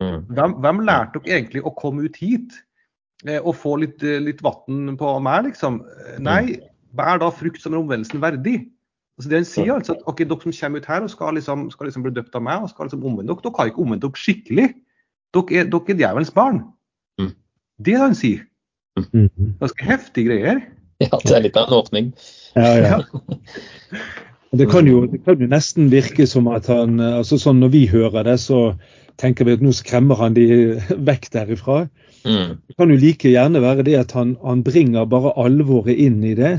Mm. 0.00 0.20
Hvem, 0.30 0.52
hvem 0.64 0.82
lærte 0.86 1.20
dere 1.20 1.40
egentlig 1.40 1.62
å 1.66 1.74
komme 1.76 2.06
ut 2.06 2.16
hit 2.16 2.54
eh, 3.26 3.40
og 3.40 3.52
få 3.58 3.74
litt, 3.82 4.04
eh, 4.06 4.20
litt 4.22 4.40
vann 4.44 4.94
på 5.00 5.14
meg, 5.24 5.50
liksom? 5.50 5.80
Eh, 5.84 6.20
Nei, 6.22 6.44
bær 6.96 7.20
da 7.20 7.32
frukt 7.34 7.60
som 7.62 7.74
er 7.74 7.82
omvendelsen 7.82 8.22
verdig. 8.22 8.62
Altså 9.20 9.28
det 9.28 9.36
han 9.36 9.44
sier 9.44 9.74
altså 9.74 9.92
at 9.98 10.06
ok, 10.08 10.22
Dere 10.24 10.40
som 10.40 10.54
kommer 10.56 10.80
ut 10.80 10.86
her 10.88 11.04
og 11.04 11.10
skal 11.12 11.34
liksom, 11.36 11.64
skal 11.74 11.90
liksom 11.90 12.04
bli 12.06 12.12
døpt 12.16 12.36
av 12.38 12.44
meg 12.46 12.62
og 12.64 12.70
skal 12.72 12.88
liksom 12.88 13.02
omvende 13.04 13.28
dere, 13.28 13.42
dere 13.44 13.58
har 13.58 13.68
ikke 13.68 13.82
omvendt 13.84 14.06
dere 14.06 14.20
skikkelig. 14.22 14.68
Dere 15.36 15.58
er, 15.60 15.66
dere 15.74 15.92
er 15.92 15.98
djevelens 15.98 16.32
barn. 16.32 16.62
Mm. 17.20 17.34
Det 17.84 17.92
er 17.92 17.98
det 17.98 18.06
han 18.06 18.16
sier. 18.16 18.46
Mm. 18.96 19.28
Ganske 19.60 19.90
heftige 19.90 20.30
greier. 20.30 20.62
ja, 21.04 21.10
det 21.12 21.36
er 21.36 21.44
litt 21.44 21.60
av 21.60 21.68
en 21.68 21.76
åpning. 21.82 22.08
Ja, 22.56 22.72
ja. 22.80 22.98
Det 24.56 24.70
kan, 24.72 24.88
jo, 24.88 25.04
det 25.06 25.20
kan 25.28 25.38
jo 25.38 25.46
nesten 25.52 25.92
virke 25.92 26.24
som 26.26 26.48
at 26.50 26.66
han 26.72 26.96
altså 26.98 27.36
sånn 27.38 27.60
Når 27.62 27.70
vi 27.70 27.84
hører 27.92 28.24
det, 28.26 28.40
så 28.42 28.72
tenker 29.20 29.46
vi 29.46 29.54
at 29.54 29.62
nå 29.62 29.70
skremmer 29.76 30.18
han 30.18 30.34
de 30.34 30.48
vekk 31.10 31.28
derifra. 31.36 31.84
Mm. 32.24 32.56
Det 32.56 32.80
kan 32.80 32.90
jo 32.90 32.96
like 33.04 33.36
gjerne 33.36 33.60
være 33.60 33.84
det 33.84 34.00
at 34.00 34.16
han, 34.16 34.38
han 34.40 34.64
bringer 34.64 35.04
bare 35.12 35.36
alvoret 35.36 36.00
inn 36.00 36.24
i 36.24 36.32
det. 36.40 36.56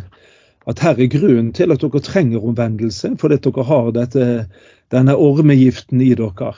At 0.67 0.79
her 0.79 0.99
er 0.99 1.09
grunnen 1.09 1.53
til 1.53 1.71
at 1.71 1.81
dere 1.81 1.99
trenger 1.99 2.45
omvendelse, 2.45 3.15
fordi 3.17 3.37
dere 3.41 3.63
har 3.63 3.91
dette, 3.91 4.45
denne 4.91 5.15
ormegiften 5.17 6.01
i 6.01 6.13
dere. 6.13 6.53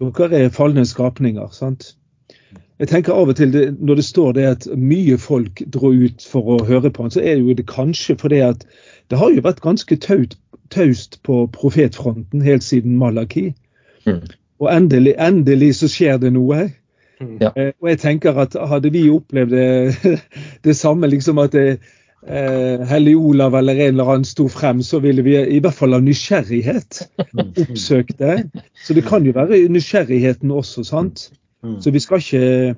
Dere 0.00 0.30
er 0.32 0.48
falne 0.48 0.86
skapninger. 0.86 1.48
sant? 1.52 1.94
Jeg 2.78 2.88
tenker 2.88 3.12
av 3.12 3.28
og 3.28 3.36
til 3.36 3.52
det, 3.52 3.80
Når 3.80 3.94
det 3.94 4.04
står 4.04 4.32
det 4.32 4.42
at 4.42 4.66
mye 4.76 5.18
folk 5.18 5.62
dro 5.74 5.90
ut 5.92 6.26
for 6.30 6.54
å 6.54 6.64
høre 6.64 6.90
på 6.90 7.02
han, 7.02 7.10
så 7.10 7.20
er 7.20 7.34
det 7.34 7.44
jo 7.44 7.54
det 7.54 7.66
kanskje 7.66 8.16
fordi 8.18 8.38
at 8.38 8.66
det 9.10 9.18
har 9.18 9.30
jo 9.30 9.42
vært 9.42 9.60
ganske 9.60 9.96
taut, 9.96 10.36
taust 10.70 11.22
på 11.22 11.46
profetfronten 11.52 12.42
helt 12.42 12.62
siden 12.62 12.96
Malaki. 12.96 13.54
Mm. 14.06 14.20
Og 14.60 14.76
endelig, 14.76 15.14
endelig 15.18 15.74
så 15.74 15.88
skjer 15.88 16.18
det 16.18 16.32
noe. 16.32 16.68
Ja. 17.18 17.50
Eh, 17.56 17.72
og 17.80 17.88
jeg 17.88 17.98
tenker 17.98 18.38
at 18.38 18.54
hadde 18.54 18.92
vi 18.94 19.08
opplevd 19.10 19.50
det, 19.50 20.18
det 20.64 20.76
samme, 20.76 21.06
liksom 21.06 21.38
at 21.38 21.52
det, 21.52 21.80
eh, 22.26 22.86
Hellig 22.88 23.16
Olav 23.16 23.54
eller 23.58 23.78
en 23.78 23.94
eller 23.94 24.12
annen 24.14 24.28
sto 24.28 24.48
frem, 24.52 24.82
så 24.82 25.00
ville 25.04 25.22
vi 25.26 25.36
i 25.38 25.60
hvert 25.62 25.76
fall 25.76 25.94
av 25.94 26.04
nysgjerrighet 26.06 27.02
oppsøkt 27.64 28.18
det. 28.18 28.40
Så 28.86 28.96
det 28.96 29.06
kan 29.08 29.26
jo 29.26 29.36
være 29.36 29.66
nysgjerrigheten 29.72 30.50
også, 30.50 30.86
sant. 30.88 31.28
Så 31.82 31.90
vi 31.90 31.98
skal 31.98 32.22
ikke 32.22 32.76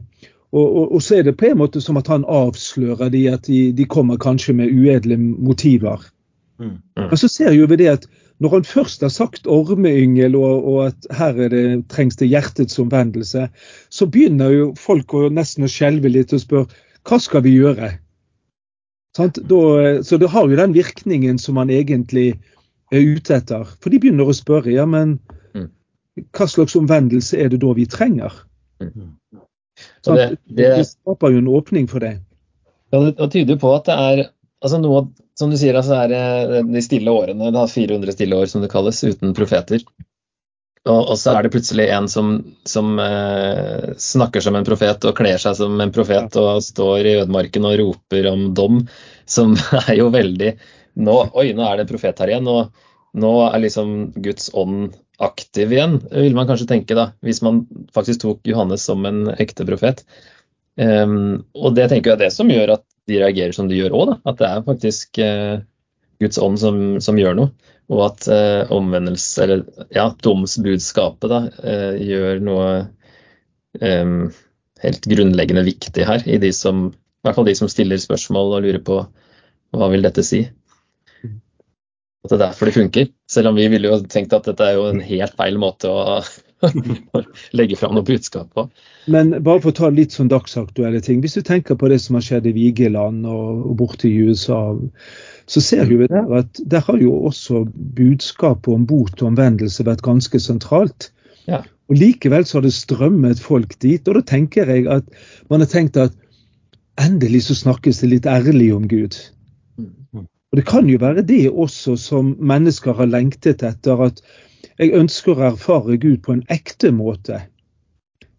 og, 0.50 0.64
og, 0.76 0.94
og 0.96 1.02
så 1.02 1.20
er 1.20 1.28
det 1.28 1.36
på 1.38 1.46
en 1.50 1.60
måte 1.60 1.82
som 1.82 1.98
at 2.00 2.08
han 2.10 2.24
avslører 2.26 3.12
de 3.12 3.26
at 3.30 3.44
de, 3.46 3.68
de 3.76 3.86
kommer 3.86 4.18
kanskje 4.18 4.54
med 4.58 4.72
uedle 4.74 5.18
motiver. 5.18 6.02
Mm. 6.58 6.80
Men 6.98 7.16
så 7.16 7.30
ser 7.30 7.54
jo 7.54 7.68
vi 7.70 7.78
det 7.78 7.92
at 7.92 8.08
når 8.40 8.56
han 8.56 8.64
først 8.64 9.04
har 9.04 9.12
sagt 9.12 9.46
ormeyngel 9.46 10.34
og, 10.34 10.66
og 10.66 10.78
at 10.88 11.08
her 11.16 11.38
er 11.44 11.52
det, 11.52 11.64
trengs 11.92 12.16
det 12.16 12.30
hjertets 12.32 12.78
omvendelse, 12.80 13.46
så 13.90 14.06
begynner 14.06 14.50
jo 14.50 14.70
folk 14.80 15.14
å 15.14 15.28
nesten 15.30 15.68
å 15.68 15.70
skjelve 15.70 16.10
litt 16.10 16.32
og 16.34 16.42
spørre 16.42 16.80
hva 17.06 17.20
skal 17.20 17.44
vi 17.44 17.54
gjøre? 17.54 17.92
Sant? 19.16 19.38
Da, 19.50 19.60
så 20.06 20.18
det 20.22 20.28
har 20.30 20.46
jo 20.48 20.56
den 20.58 20.74
virkningen 20.76 21.38
som 21.42 21.56
man 21.58 21.70
egentlig 21.74 22.28
er 22.94 23.02
ute 23.06 23.34
etter. 23.40 23.64
For 23.82 23.90
de 23.90 23.98
begynner 24.02 24.28
å 24.30 24.36
spørre 24.36 24.72
ja, 24.74 24.86
men 24.86 25.18
Mm. 25.54 25.66
hva 26.36 26.46
slags 26.46 26.76
omvendelse 26.78 27.38
er 27.38 27.48
det 27.50 27.58
da 27.62 27.72
vi 27.74 27.86
trenger? 27.90 28.30
Og 28.80 30.16
det, 30.16 30.26
det, 30.46 30.68
Det 30.76 30.86
skaper 30.86 31.32
jo 31.34 31.40
en 31.42 31.48
åpning 31.50 31.88
for 31.90 32.02
det. 32.04 32.20
ja, 32.92 33.00
det, 33.00 33.16
det 33.18 33.28
tyder 33.32 33.58
på 33.58 33.72
at 33.74 33.86
det 33.88 33.96
er 33.96 34.22
altså 34.62 34.80
noe 34.82 35.08
Som 35.38 35.50
du 35.50 35.56
sier, 35.56 35.74
altså 35.78 35.94
er 36.04 36.08
det 36.12 36.62
de 36.68 36.82
stille 36.84 37.08
årene, 37.10 37.48
da, 37.54 37.62
400 37.66 38.12
stille 38.12 38.36
år 38.36 38.46
som 38.50 38.60
det 38.60 38.68
kalles, 38.70 38.98
uten 39.06 39.32
profeter. 39.32 39.80
Og, 40.88 41.00
og 41.12 41.16
så 41.20 41.34
er 41.34 41.44
det 41.44 41.52
plutselig 41.52 41.90
en 41.92 42.06
som, 42.08 42.30
som 42.64 42.94
eh, 43.02 43.90
snakker 44.00 44.40
som 44.40 44.56
en 44.56 44.64
profet 44.64 45.04
og 45.04 45.16
kler 45.18 45.40
seg 45.40 45.58
som 45.58 45.76
en 45.82 45.92
profet 45.92 46.38
og 46.40 46.62
står 46.64 47.04
i 47.04 47.16
ødemarken 47.20 47.66
og 47.68 47.76
roper 47.82 48.30
om 48.30 48.46
dom, 48.56 48.78
som 49.28 49.52
er 49.82 49.98
jo 49.98 50.08
veldig 50.14 50.54
nå, 51.00 51.18
Oi, 51.36 51.50
nå 51.56 51.66
er 51.66 51.76
det 51.76 51.84
en 51.84 51.92
profet 51.92 52.24
her 52.24 52.32
igjen. 52.32 52.48
og 52.48 52.72
nå 53.20 53.30
er 53.48 53.62
liksom 53.62 53.94
Guds 54.22 54.50
ånd 54.54 54.92
aktiv 55.20 55.72
igjen, 55.74 55.98
vil 56.10 56.36
man 56.36 56.48
kanskje 56.48 56.68
tenke, 56.70 56.96
da, 56.96 57.10
hvis 57.26 57.42
man 57.44 57.64
faktisk 57.94 58.22
tok 58.22 58.46
Johannes 58.48 58.86
som 58.88 59.04
en 59.08 59.26
ekte 59.36 59.66
profet. 59.68 60.04
Um, 60.80 61.42
og 61.58 61.74
det 61.76 61.90
tenker 61.90 62.12
jeg 62.12 62.16
er 62.16 62.22
det 62.22 62.30
som 62.32 62.48
gjør 62.48 62.76
at 62.78 62.84
de 63.10 63.18
reagerer 63.20 63.52
som 63.52 63.68
de 63.68 63.76
gjør 63.76 63.96
òg, 63.98 64.14
at 64.24 64.38
det 64.40 64.48
er 64.48 64.64
faktisk 64.64 65.20
uh, 65.20 65.60
Guds 66.22 66.40
ånd 66.40 66.60
som, 66.62 66.78
som, 67.04 67.18
gjør 67.20 67.36
noe. 67.36 67.74
Og 67.90 68.04
at 68.06 68.28
eh, 68.30 68.70
omvendelse, 68.70 69.42
eller 69.44 69.86
ja, 69.94 70.06
domsbudskapet, 70.22 71.32
da, 71.32 71.40
eh, 71.66 71.98
gjør 72.06 72.42
noe 72.46 72.68
eh, 73.82 74.12
helt 74.84 75.08
grunnleggende 75.10 75.66
viktig 75.66 76.06
her, 76.06 76.22
i 76.26 76.38
de 76.42 76.52
som, 76.54 76.88
i 76.94 77.26
hvert 77.26 77.38
fall 77.38 77.48
de 77.50 77.56
som 77.58 77.70
stiller 77.72 78.00
spørsmål 78.00 78.56
og 78.58 78.66
lurer 78.66 78.82
på 78.86 79.00
hva 79.74 79.90
vil 79.92 80.06
dette 80.06 80.22
si. 80.26 80.44
At 82.24 82.32
det 82.32 82.36
er 82.36 82.44
derfor 82.48 82.68
det 82.68 82.76
funker. 82.76 83.10
Selv 83.30 83.50
om 83.50 83.56
vi 83.56 83.66
ville 83.72 83.88
jo 83.88 83.98
tenkt 84.12 84.34
at 84.36 84.48
dette 84.48 84.64
er 84.66 84.76
jo 84.76 84.88
en 84.90 85.00
helt 85.00 85.36
feil 85.38 85.56
måte 85.60 85.88
å 85.94 86.20
legge 87.56 87.78
fram 87.80 87.94
noe 87.96 88.04
budskap 88.04 88.50
på. 88.56 88.66
Men 89.10 89.32
bare 89.38 89.62
for 89.62 89.72
å 89.72 89.78
ta 89.78 89.88
litt 89.94 90.12
sånn 90.12 90.28
dagsaktuelle 90.28 91.00
ting. 91.04 91.22
Hvis 91.24 91.38
du 91.38 91.42
tenker 91.46 91.78
på 91.80 91.88
det 91.88 92.00
som 92.04 92.18
har 92.18 92.26
skjedd 92.26 92.50
i 92.50 92.54
Vigeland 92.56 93.24
og, 93.24 93.64
og 93.70 93.78
borte 93.80 94.10
i 94.10 94.28
USA, 94.28 94.60
så 95.50 95.64
ser 95.64 95.88
vi 95.88 96.02
der 96.04 96.28
at 96.42 96.60
der 96.60 96.84
har 96.86 97.00
jo 97.00 97.14
også 97.30 97.64
budskapet 97.96 98.68
om 98.74 98.84
bot 98.86 99.16
og 99.22 99.32
omvendelse 99.32 99.88
vært 99.88 100.04
ganske 100.06 100.42
sentralt. 100.42 101.08
Ja. 101.48 101.64
Og 101.90 101.98
Likevel 101.98 102.44
så 102.46 102.58
har 102.58 102.68
det 102.68 102.76
strømmet 102.76 103.40
folk 103.42 103.74
dit. 103.82 104.04
Og 104.06 104.20
da 104.20 104.26
tenker 104.28 104.68
jeg 104.68 104.86
at 104.92 105.08
man 105.50 105.64
har 105.64 105.72
tenkt 105.72 105.96
at 105.98 106.14
endelig 107.00 107.46
så 107.48 107.56
snakkes 107.56 108.04
det 108.04 108.12
litt 108.12 108.28
ærlig 108.28 108.70
om 108.76 108.86
Gud. 108.90 109.16
Og 110.50 110.58
Det 110.58 110.66
kan 110.66 110.88
jo 110.88 110.98
være 110.98 111.22
det 111.22 111.50
også 111.50 111.96
som 111.96 112.34
mennesker 112.38 112.96
har 112.98 113.06
lengtet 113.06 113.62
etter. 113.62 114.02
At 114.02 114.22
jeg 114.80 114.96
ønsker 114.98 115.38
å 115.38 115.52
erfare 115.52 115.98
Gud 116.00 116.22
på 116.24 116.34
en 116.34 116.44
ekte 116.50 116.90
måte. 116.94 117.44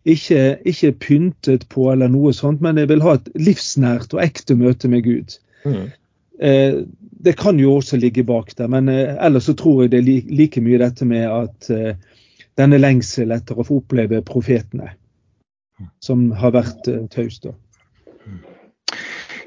Ikke, 0.03 0.57
ikke 0.65 0.91
pyntet 0.97 1.67
på 1.69 1.91
eller 1.91 2.09
noe 2.09 2.33
sånt, 2.33 2.61
men 2.61 2.79
jeg 2.81 2.89
vil 2.89 3.03
ha 3.05 3.15
et 3.15 3.29
livsnært 3.37 4.15
og 4.15 4.23
ekte 4.23 4.57
møte 4.57 4.89
med 4.89 5.05
Gud. 5.05 5.37
Mm. 5.63 5.91
Eh, 6.41 6.79
det 7.21 7.35
kan 7.37 7.59
jo 7.61 7.75
også 7.77 7.99
ligge 8.01 8.23
bak 8.25 8.55
der, 8.57 8.67
men 8.67 8.89
eh, 8.89 9.13
ellers 9.21 9.45
så 9.45 9.53
tror 9.53 9.83
jeg 9.83 9.91
det 9.93 9.99
er 10.01 10.31
like 10.33 10.63
mye 10.65 10.79
dette 10.81 11.05
med 11.05 11.27
at 11.29 11.69
eh, 11.69 11.93
denne 12.57 12.79
lengsel 12.81 13.31
etter 13.31 13.61
å 13.61 13.65
få 13.67 13.77
oppleve 13.83 14.23
profetene, 14.25 14.89
som 16.01 16.31
har 16.41 16.55
vært 16.57 16.89
taus. 17.13 17.37
da. 17.45 17.53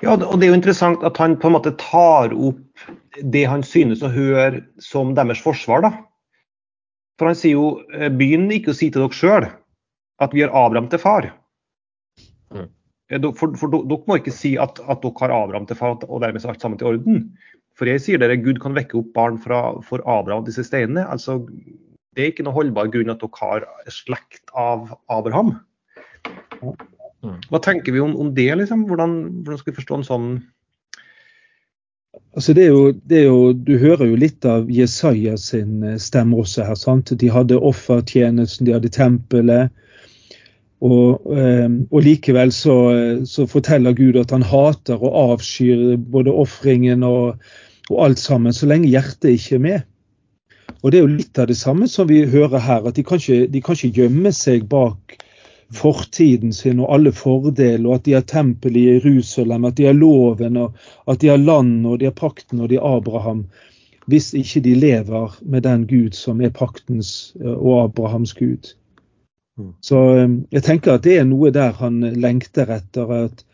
Ja, 0.04 0.14
og 0.16 0.36
det 0.38 0.46
er 0.46 0.52
jo 0.52 0.58
interessant 0.58 1.04
at 1.06 1.18
han 1.20 1.38
på 1.40 1.48
en 1.48 1.56
måte 1.56 1.74
tar 1.80 2.34
opp 2.34 2.84
det 3.34 3.44
han 3.48 3.62
synes 3.66 4.02
å 4.04 4.12
høre 4.12 4.64
som 4.82 5.14
deres 5.16 5.40
forsvar. 5.42 5.84
da. 5.86 5.92
For 7.18 7.30
han 7.30 7.38
sier 7.38 7.56
jo 7.56 8.10
begynn 8.18 8.50
ikke 8.52 8.72
å 8.74 8.76
si 8.76 8.90
til 8.90 9.04
dere 9.04 9.16
sjøl 9.16 9.48
at 10.22 10.34
vi 10.34 10.44
har 10.44 10.54
Abraham 10.54 10.88
til 10.90 11.02
far. 11.02 11.30
Mm. 12.54 12.70
For, 13.36 13.54
for, 13.58 13.70
dere 13.70 14.08
må 14.08 14.18
ikke 14.18 14.34
si 14.34 14.54
at, 14.60 14.80
at, 14.82 15.02
dere 15.02 15.22
har 15.22 15.34
Abraham 15.36 15.68
til 15.70 15.78
far 15.78 15.96
og 15.96 16.22
dermed 16.24 16.46
alt 16.48 16.62
sammen 16.64 16.80
til 16.80 16.94
orden. 16.94 17.26
For 17.78 17.90
jeg 17.90 18.02
sier 18.02 18.22
dere 18.22 18.38
Gud 18.38 18.60
kan 18.62 18.76
vekke 18.76 19.00
opp 19.00 19.10
barn 19.16 19.38
fra, 19.42 19.62
for 19.86 20.02
Abraham 20.06 20.44
og 20.44 20.50
disse 20.50 20.66
steinene. 20.66 21.06
Altså, 21.10 21.40
det 22.14 22.22
er 22.22 22.32
ikke 22.32 22.46
noe 22.46 22.56
holdbar 22.56 22.90
grunn 22.94 23.12
at 23.12 23.22
dere 23.22 23.40
har 23.40 23.68
slekt 23.92 24.52
av 24.58 24.92
Abraham. 25.12 25.56
Mm. 27.24 27.38
Hva 27.48 27.60
tenker 27.64 27.94
vi 27.94 28.02
om, 28.04 28.16
om 28.20 28.34
det? 28.36 28.50
Liksom? 28.60 28.84
Hvordan, 28.88 29.14
hvordan, 29.44 29.60
skal 29.60 29.72
vi 29.72 29.80
forstå 29.80 30.00
en 30.00 30.10
sånn 30.10 30.28
Altså 32.34 32.50
det 32.54 32.64
er, 32.64 32.72
jo, 32.74 32.90
det 33.06 33.18
er 33.20 33.24
jo, 33.28 33.52
Du 33.54 33.76
hører 33.78 34.08
jo 34.10 34.18
litt 34.18 34.46
av 34.46 34.70
Jesaja 34.70 35.36
sin 35.38 35.82
eh, 35.86 35.98
stemme 36.02 36.38
også 36.42 36.66
her. 36.66 36.78
sant? 36.78 37.12
De 37.18 37.30
hadde 37.30 37.58
offertjenesten, 37.58 38.66
de 38.66 38.74
hadde 38.74 38.90
tempelet. 38.94 39.70
Og, 40.84 41.22
eh, 41.30 41.68
og 41.90 42.02
likevel 42.02 42.52
så, 42.52 42.76
så, 43.30 43.46
forteller 43.50 43.94
Gud 43.96 44.18
at 44.20 44.34
han 44.34 44.44
hater 44.44 44.98
og 44.98 45.14
avskyr 45.22 45.94
både 45.96 46.34
ofringen 46.34 47.06
og, 47.06 47.38
og, 47.88 47.96
alt 48.04 48.20
sammen, 48.20 48.52
så 48.52 48.68
lenge 48.68 48.90
hjertet 48.90 49.38
ikke 49.38 49.58
er 49.60 49.64
med. 49.68 49.90
Og 50.82 50.92
Det 50.92 50.98
er 50.98 51.06
jo 51.06 51.14
litt 51.14 51.38
av 51.38 51.48
det 51.48 51.56
samme 51.56 51.88
som 51.88 52.10
vi 52.10 52.24
hører 52.28 52.60
her, 52.60 52.84
at 52.84 52.98
de 52.98 53.06
kan 53.06 53.22
ikke, 53.22 53.46
de 53.48 53.62
kan 53.64 53.78
ikke 53.78 54.02
gjemme 54.02 54.34
seg 54.36 54.66
bak 54.68 55.16
fortiden 55.72 56.52
sin 56.52 56.80
og 56.80 56.92
alle 56.94 57.12
fordeler, 57.12 57.88
og 57.88 57.94
at 57.94 58.04
de 58.04 58.12
har 58.12 58.26
tempel 58.28 58.76
i 58.76 58.86
Jerusalem, 58.92 59.64
at 59.64 59.76
de 59.76 59.86
har 59.88 59.96
loven, 59.96 60.56
og 60.56 60.74
at 61.06 61.20
de 61.20 61.28
har 61.28 61.40
land, 61.40 61.86
og 61.86 61.98
de 62.00 62.10
har 62.10 62.16
pakten, 62.18 62.60
og 62.60 62.68
de 62.68 62.78
har 62.78 62.96
Abraham, 62.98 63.46
hvis 64.06 64.34
ikke 64.34 64.60
de 64.60 64.74
lever 64.74 65.38
med 65.42 65.62
den 65.62 65.86
Gud 65.86 66.12
som 66.12 66.40
er 66.40 66.52
paktens 66.52 67.36
og 67.40 67.84
Abrahams 67.84 68.34
Gud. 68.34 68.74
Mm. 69.58 69.72
Så 69.80 70.16
eh, 70.16 70.30
jeg 70.50 70.62
tenker 70.62 70.94
at 70.94 71.04
det 71.04 71.18
er 71.18 71.26
noe 71.28 71.52
der 71.54 71.72
han 71.78 72.00
lengter 72.00 72.70
etter. 72.74 73.12
At 73.26 73.44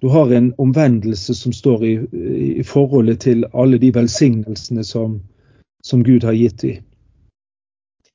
du 0.00 0.08
har 0.08 0.30
en 0.32 0.52
omvendelse 0.58 1.34
som 1.34 1.52
står 1.52 1.84
i, 1.84 1.94
i 2.60 2.64
forholdet 2.64 3.24
til 3.26 3.46
alle 3.52 3.80
de 3.82 3.90
velsignelsene 3.94 4.84
som, 4.84 5.18
som 5.82 6.04
Gud 6.04 6.22
har 6.24 6.36
gitt 6.38 6.62
dem. 6.62 6.84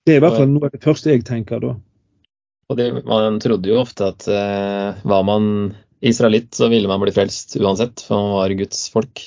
Det 0.05 0.13
er 0.13 0.19
i 0.19 0.23
hvert 0.23 0.37
fall 0.37 0.51
noe 0.51 0.67
av 0.67 0.75
det 0.75 0.83
første 0.83 1.11
jeg 1.11 1.25
tenker 1.27 1.61
da. 1.63 1.73
Og 2.73 2.79
det, 2.79 2.89
Man 3.05 3.37
trodde 3.43 3.69
jo 3.69 3.81
ofte 3.83 4.09
at 4.09 4.25
eh, 4.31 5.03
var 5.05 5.25
man 5.27 5.45
israelitt, 6.03 6.51
så 6.57 6.67
ville 6.71 6.89
man 6.89 6.99
bli 7.03 7.13
frelst 7.15 7.55
uansett, 7.61 8.01
for 8.03 8.17
man 8.17 8.35
var 8.39 8.55
Guds 8.59 8.87
folk. 8.91 9.21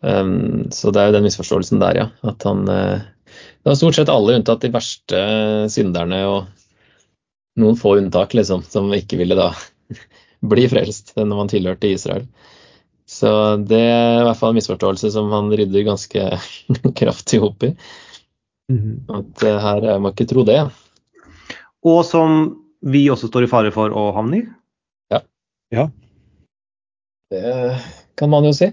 Um, 0.00 0.68
så 0.72 0.92
det 0.92 1.00
er 1.00 1.10
jo 1.10 1.16
den 1.18 1.26
misforståelsen 1.26 1.80
der, 1.82 1.98
ja. 1.98 2.06
At 2.24 2.44
han 2.48 2.62
eh, 2.72 3.02
Det 3.60 3.72
var 3.72 3.76
stort 3.80 3.98
sett 3.98 4.12
alle 4.12 4.38
unntatt 4.38 4.62
de 4.64 4.70
verste 4.72 5.18
synderne 5.72 6.20
og 6.28 7.60
noen 7.60 7.76
få 7.76 7.96
unntak, 7.98 8.36
liksom, 8.36 8.62
som 8.68 8.92
ikke 8.96 9.18
ville 9.20 9.36
da 9.36 9.50
bli 10.52 10.68
frelst 10.70 11.12
når 11.18 11.34
man 11.34 11.50
tilhørte 11.52 11.90
Israel. 11.90 12.28
Så 13.10 13.32
det 13.66 13.80
er 13.82 14.20
i 14.20 14.26
hvert 14.28 14.38
fall 14.38 14.54
en 14.54 14.60
misforståelse 14.60 15.10
som 15.16 15.32
han 15.34 15.50
rydder 15.50 15.88
ganske 15.88 16.28
kraftig 17.00 17.42
opp 17.42 17.66
i. 17.66 17.72
Mhm. 18.70 18.94
At 19.16 19.48
eh, 19.48 19.60
her 19.64 19.88
må 19.96 19.98
man 20.06 20.14
ikke 20.14 20.28
tro 20.30 20.46
det. 20.46 20.60
Og 21.86 22.02
som 22.04 22.42
vi 22.80 23.06
også 23.12 23.30
står 23.30 23.46
i 23.46 23.50
fare 23.50 23.72
for 23.74 23.92
å 23.92 24.10
havne 24.16 24.40
i? 24.40 24.44
Ja. 25.12 25.22
ja. 25.74 25.86
Det 27.30 27.54
kan 28.20 28.32
man 28.32 28.46
jo 28.48 28.52
si. 28.56 28.70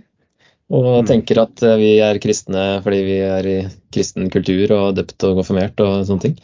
Og 0.73 0.87
mm. 1.01 1.07
tenker 1.07 1.39
at 1.45 1.63
eh, 1.63 1.77
vi 1.79 1.91
er 2.03 2.19
kristne 2.23 2.65
fordi 2.83 2.99
vi 3.07 3.17
er 3.23 3.47
i 3.47 3.57
kristen 3.93 4.27
kultur 4.33 4.73
og 4.75 4.97
døpt 4.97 5.23
og 5.23 5.39
konfirmert 5.39 5.79
og 5.83 6.01
sånne 6.09 6.25
ting. 6.25 6.35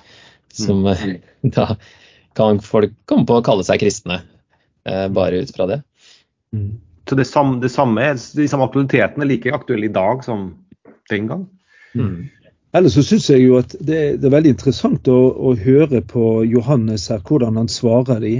Som 0.53 0.85
mm. 0.87 1.17
da 1.57 1.73
kan 2.37 2.61
folk 2.63 2.95
komme 3.09 3.27
på 3.29 3.39
å 3.39 3.45
kalle 3.45 3.65
seg 3.67 3.81
kristne 3.83 4.21
eh, 4.87 5.07
bare 5.11 5.43
ut 5.43 5.51
fra 5.55 5.67
det. 5.69 5.81
Mm. 6.55 6.77
Så 7.09 7.19
det 7.19 7.27
samme, 7.27 7.59
det 7.59 7.73
samme, 7.73 8.05
de 8.15 8.47
samme 8.47 8.69
aktualitetene 8.69 9.25
er 9.25 9.31
like 9.33 9.51
aktuelle 9.51 9.89
i 9.89 9.93
dag 9.93 10.23
som 10.23 10.53
den 11.11 11.27
gang? 11.27 11.43
Mm. 11.99 12.29
Ellers 12.73 12.95
så 12.97 13.03
syns 13.05 13.29
jeg 13.29 13.43
jo 13.45 13.59
at 13.59 13.75
det, 13.79 14.19
det, 14.21 14.25
er 14.25 14.33
veldig 14.33 14.53
interessant 14.55 15.07
å, 15.11 15.19
å, 15.33 15.53
høre 15.59 16.01
på 16.01 16.41
Johannes 16.49 17.05
her, 17.11 17.21
hvordan 17.21 17.59
han 17.61 17.69
svarer 17.69 18.23
de. 18.23 18.37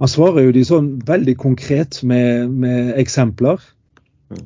Han 0.00 0.10
svarer 0.10 0.48
jo 0.48 0.54
de 0.56 0.64
sånn 0.66 0.88
veldig 1.06 1.36
konkret 1.38 2.00
med, 2.02 2.50
med 2.50 2.96
eksempler. 2.98 3.62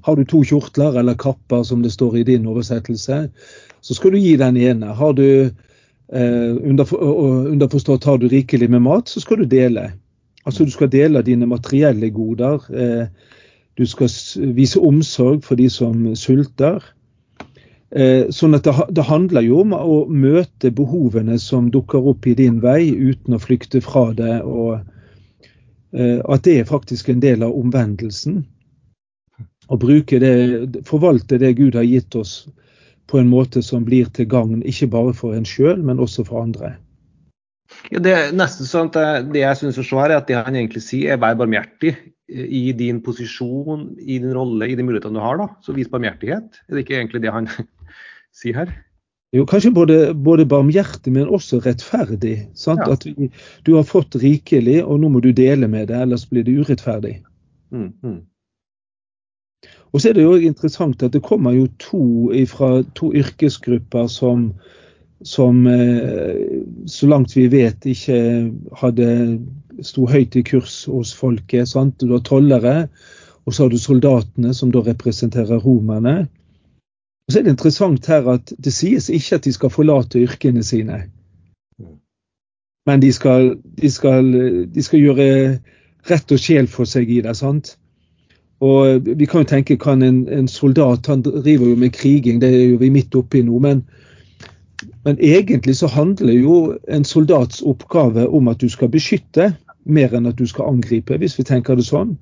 Har 0.05 0.19
du 0.19 0.27
to 0.29 0.43
kjortler 0.45 0.99
eller 1.01 1.17
kapper, 1.17 1.65
som 1.65 1.81
det 1.81 1.95
står 1.95 2.21
i 2.21 2.27
din 2.29 2.45
oversettelse, 2.51 3.23
så 3.81 3.97
skal 3.97 4.13
du 4.13 4.21
gi 4.21 4.37
den 4.37 4.59
ene. 4.61 4.93
Har 4.99 5.17
du 5.17 5.49
Eh, 6.13 6.57
underforstått 7.53 8.05
har 8.05 8.19
du 8.19 8.29
rikelig 8.29 8.71
med 8.71 8.83
mat, 8.83 9.09
så 9.09 9.21
skal 9.21 9.37
du 9.37 9.45
dele. 9.45 9.93
Altså 10.45 10.65
Du 10.65 10.71
skal 10.71 10.89
dele 10.89 11.23
dine 11.23 11.47
materielle 11.47 12.11
goder. 12.11 12.65
Eh, 12.73 13.07
du 13.79 13.87
skal 13.87 14.09
vise 14.55 14.81
omsorg 14.81 15.45
for 15.45 15.55
de 15.55 15.69
som 15.71 16.17
sulter. 16.17 16.83
Eh, 17.91 18.29
sånn 18.35 18.57
at 18.59 18.67
det, 18.69 19.05
handler 19.09 19.47
jo 19.47 19.63
om 19.63 19.73
å 19.73 19.99
møte 20.13 20.71
behovene 20.75 21.39
som 21.41 21.71
dukker 21.73 22.05
opp 22.13 22.27
i 22.29 22.35
din 22.37 22.61
vei, 22.61 22.91
uten 22.93 23.37
å 23.37 23.41
flykte 23.41 23.81
fra 23.85 24.11
det. 24.17 24.41
Og 24.45 24.81
at 25.89 26.43
det 26.45 26.53
er 26.61 26.67
faktisk 26.69 27.09
en 27.09 27.23
del 27.25 27.41
av 27.47 27.55
omvendelsen. 27.57 28.43
Å 29.73 29.77
bruke 29.81 30.19
det, 30.21 30.35
forvalte 30.85 31.39
det 31.41 31.55
Gud 31.57 31.79
har 31.81 31.87
gitt 31.89 32.13
oss 32.17 32.43
på 33.09 33.19
en 33.19 33.31
måte 33.33 33.63
som 33.65 33.87
blir 33.89 34.09
til 34.13 34.29
gagn 34.29 34.61
ikke 34.69 34.91
bare 34.93 35.15
for 35.17 35.37
en 35.37 35.49
sjøl, 35.49 35.81
men 35.81 36.01
også 36.01 36.27
for 36.29 36.43
andre. 36.45 36.75
Ja, 37.93 38.01
det 38.05 38.13
er 38.13 38.37
nesten 38.37 38.69
sånn 38.69 38.91
at 38.93 39.29
det 39.33 39.43
jeg 39.43 39.61
synes 39.61 39.81
er 39.81 39.89
se 39.89 40.05
er 40.05 40.15
at 40.17 40.29
det 40.29 40.37
han 40.37 40.57
egentlig 40.57 40.85
sier, 40.85 41.15
er 41.15 41.23
vær 41.23 41.37
barmhjertig 41.41 41.95
i 42.29 42.73
din 42.77 43.01
posisjon, 43.05 43.91
i 44.01 44.19
din 44.21 44.33
rolle, 44.37 44.69
i 44.69 44.77
de 44.77 44.85
mulighetene 44.85 45.17
du 45.17 45.25
har. 45.25 45.41
da, 45.41 45.49
Så 45.65 45.77
vis 45.77 45.89
barmhjertighet. 45.93 46.61
Er 46.69 46.77
det 46.77 46.85
ikke 46.85 46.99
egentlig 47.01 47.23
det 47.25 47.33
han 47.33 47.49
sier 48.39 48.63
her? 48.63 48.73
Jo, 49.37 49.45
kanskje 49.45 49.75
både, 49.77 49.99
både 50.15 50.47
barmhjertig, 50.49 51.13
men 51.13 51.29
også 51.29 51.61
rettferdig. 51.61 52.47
sant? 52.57 52.81
Ja. 52.87 52.95
At 52.97 53.05
vi, 53.05 53.29
du 53.67 53.75
har 53.77 53.85
fått 53.85 54.17
rikelig, 54.17 54.81
og 54.85 55.03
nå 55.03 55.11
må 55.13 55.21
du 55.21 55.35
dele 55.37 55.69
med 55.69 55.91
det, 55.91 56.01
ellers 56.01 56.25
blir 56.31 56.47
det 56.47 56.55
urettferdig. 56.57 57.19
Mm, 57.71 57.93
mm. 58.03 58.21
Og 59.93 60.01
så 60.01 60.11
er 60.11 60.17
det 60.17 60.25
jo 60.25 60.37
interessant 60.49 61.03
at 61.05 61.13
det 61.13 61.25
kommer 61.25 61.57
jo 61.57 61.67
to 61.81 62.03
fra 62.49 62.83
to 62.97 63.11
yrkesgrupper 63.17 64.09
som, 64.13 64.51
som 65.25 65.67
eh, 65.67 66.65
så 66.87 67.09
langt 67.09 67.37
vi 67.37 67.49
vet 67.53 67.85
ikke 67.89 68.19
hadde 68.81 69.09
sto 69.85 70.09
høyt 70.09 70.37
i 70.37 70.45
kurs 70.45 70.83
hos 70.89 71.13
folket. 71.17 71.69
Sant? 71.69 72.01
Du 72.01 72.13
har 72.17 72.25
tollere, 72.25 72.89
og 73.45 73.55
så 73.55 73.65
har 73.65 73.73
du 73.73 73.81
soldatene, 73.81 74.53
som 74.55 74.73
da 74.73 74.83
representerer 74.85 75.65
romerne. 75.65 76.27
Og 77.29 77.33
så 77.33 77.39
er 77.39 77.45
det 77.45 77.53
interessant 77.53 78.07
her 78.09 78.25
at 78.33 78.53
det 78.57 78.73
sies 78.73 79.11
ikke 79.13 79.37
at 79.37 79.45
de 79.45 79.53
skal 79.53 79.71
forlate 79.71 80.23
yrkene 80.25 80.63
sine. 80.65 81.03
Men 82.89 83.03
de 83.03 83.11
skal, 83.13 83.59
de 83.77 83.91
skal, 83.93 84.31
de 84.73 84.83
skal 84.83 85.03
gjøre 85.03 85.27
rett 86.09 86.33
og 86.33 86.41
sjel 86.41 86.71
for 86.73 86.89
seg 86.89 87.11
i 87.13 87.21
det. 87.21 87.35
sant? 87.37 87.75
Og 88.65 89.05
Vi 89.05 89.27
kan 89.29 89.45
jo 89.45 89.51
tenke 89.51 89.77
kan 89.77 90.03
en, 90.03 90.23
en, 90.33 90.49
soldat 90.49 91.07
han 91.07 91.23
driver 91.23 91.69
jo 91.69 91.77
med 91.77 91.93
kriging, 91.93 92.41
det 92.41 92.49
er 92.49 92.65
jo 92.71 92.79
vi 92.81 92.91
midt 92.91 93.15
oppi 93.15 93.43
nå. 93.45 93.59
Men, 93.59 93.85
men 95.05 95.21
egentlig 95.21 95.77
så 95.77 95.87
handler 95.87 96.33
jo 96.33 96.79
en 96.89 97.05
soldats 97.05 97.61
oppgave 97.61 98.25
om 98.29 98.49
at 98.49 98.61
du 98.61 98.69
skal 98.73 98.89
beskytte, 98.89 99.53
mer 99.85 100.17
enn 100.17 100.27
at 100.27 100.41
du 100.41 100.47
skal 100.47 100.73
angripe, 100.73 101.17
hvis 101.21 101.37
vi 101.39 101.45
tenker 101.45 101.77
det 101.77 101.85
sånn. 101.85 102.17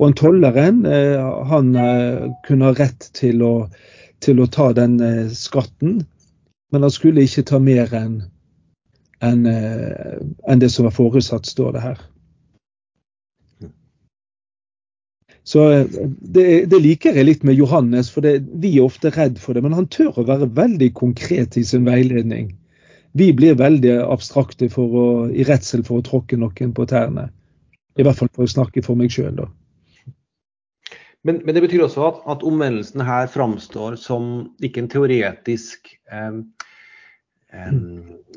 Og 0.00 0.08
en 0.08 0.16
tolleren 0.16 0.86
eh, 0.88 1.20
han 1.46 1.76
eh, 1.76 2.24
kunne 2.48 2.72
ha 2.72 2.74
rett 2.74 3.12
til 3.14 3.44
å, 3.44 3.52
til 4.22 4.40
å 4.40 4.50
ta 4.50 4.70
den 4.76 4.98
eh, 5.02 5.26
skatten, 5.34 6.02
men 6.72 6.86
han 6.86 6.92
skulle 6.92 7.24
ikke 7.24 7.46
ta 7.48 7.60
mer 7.62 7.92
enn 7.94 8.22
en, 9.24 9.46
en 9.46 10.60
det 10.60 10.68
som 10.68 10.84
var 10.84 10.92
forutsatt, 10.92 11.46
står 11.48 11.76
det 11.76 11.80
her. 11.80 12.00
Så 15.44 15.70
eh, 15.70 15.86
det, 16.20 16.64
det, 16.72 16.80
liker 16.80 17.16
jeg 17.16 17.28
litt 17.28 17.42
med 17.44 17.58
Johannes, 17.60 18.10
for 18.10 18.24
det, 18.24 18.38
vi 18.60 18.78
er 18.78 18.86
ofte 18.88 19.12
redd 19.14 19.38
for 19.40 19.54
det. 19.54 19.62
Men 19.64 19.76
han 19.76 19.88
tør 19.92 20.22
å 20.22 20.28
være 20.28 20.50
veldig 20.56 20.90
konkret 20.96 21.58
i 21.60 21.64
sin 21.68 21.84
veiledning. 21.86 22.54
Vi 23.14 23.30
blir 23.36 23.60
veldig 23.60 23.98
abstrakte 24.08 24.70
å, 24.80 25.04
i 25.30 25.44
redsel 25.46 25.84
for 25.86 26.00
å 26.00 26.06
tråkke 26.06 26.40
noen 26.40 26.72
på 26.74 26.88
tærne. 26.90 27.28
I 27.94 28.02
hvert 28.02 28.18
fall 28.18 28.32
for 28.32 28.48
å 28.48 28.50
snakke 28.50 28.82
for 28.82 28.98
meg 28.98 29.12
sjøl, 29.14 29.36
da. 29.38 29.46
Men, 31.24 31.40
men, 31.44 31.54
det 31.56 31.62
betyr 31.64 31.86
også 31.86 32.04
at, 32.04 32.20
at 32.34 32.44
omvendelsen 32.44 33.00
her 33.04 33.28
framstår 33.32 33.96
som 34.00 34.50
ikke 34.64 34.82
en 34.82 34.90
teoretisk 34.92 35.88
eh, 36.12 36.36
eh, 37.56 37.78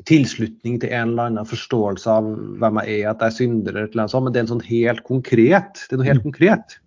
tilslutning 0.08 0.78
til 0.80 0.94
en 0.96 1.12
eller 1.12 1.28
annen 1.28 1.48
forståelse 1.48 2.14
av 2.14 2.30
hvem 2.62 2.80
jeg 2.80 3.02
er, 3.02 3.10
at 3.10 3.24
jeg 3.24 3.34
er 3.34 3.36
synder, 3.36 3.76
eller 3.76 4.00
noe 4.00 4.12
sånt, 4.12 4.24
men 4.24 4.32
det 4.32 4.40
er 4.40 4.46
en 4.46 4.52
sånn 4.54 4.64
helt 4.70 5.04
konkret. 5.08 5.84
Det 5.84 5.98
er 5.98 6.00
noe 6.00 6.08
helt 6.08 6.24
konkret 6.24 6.78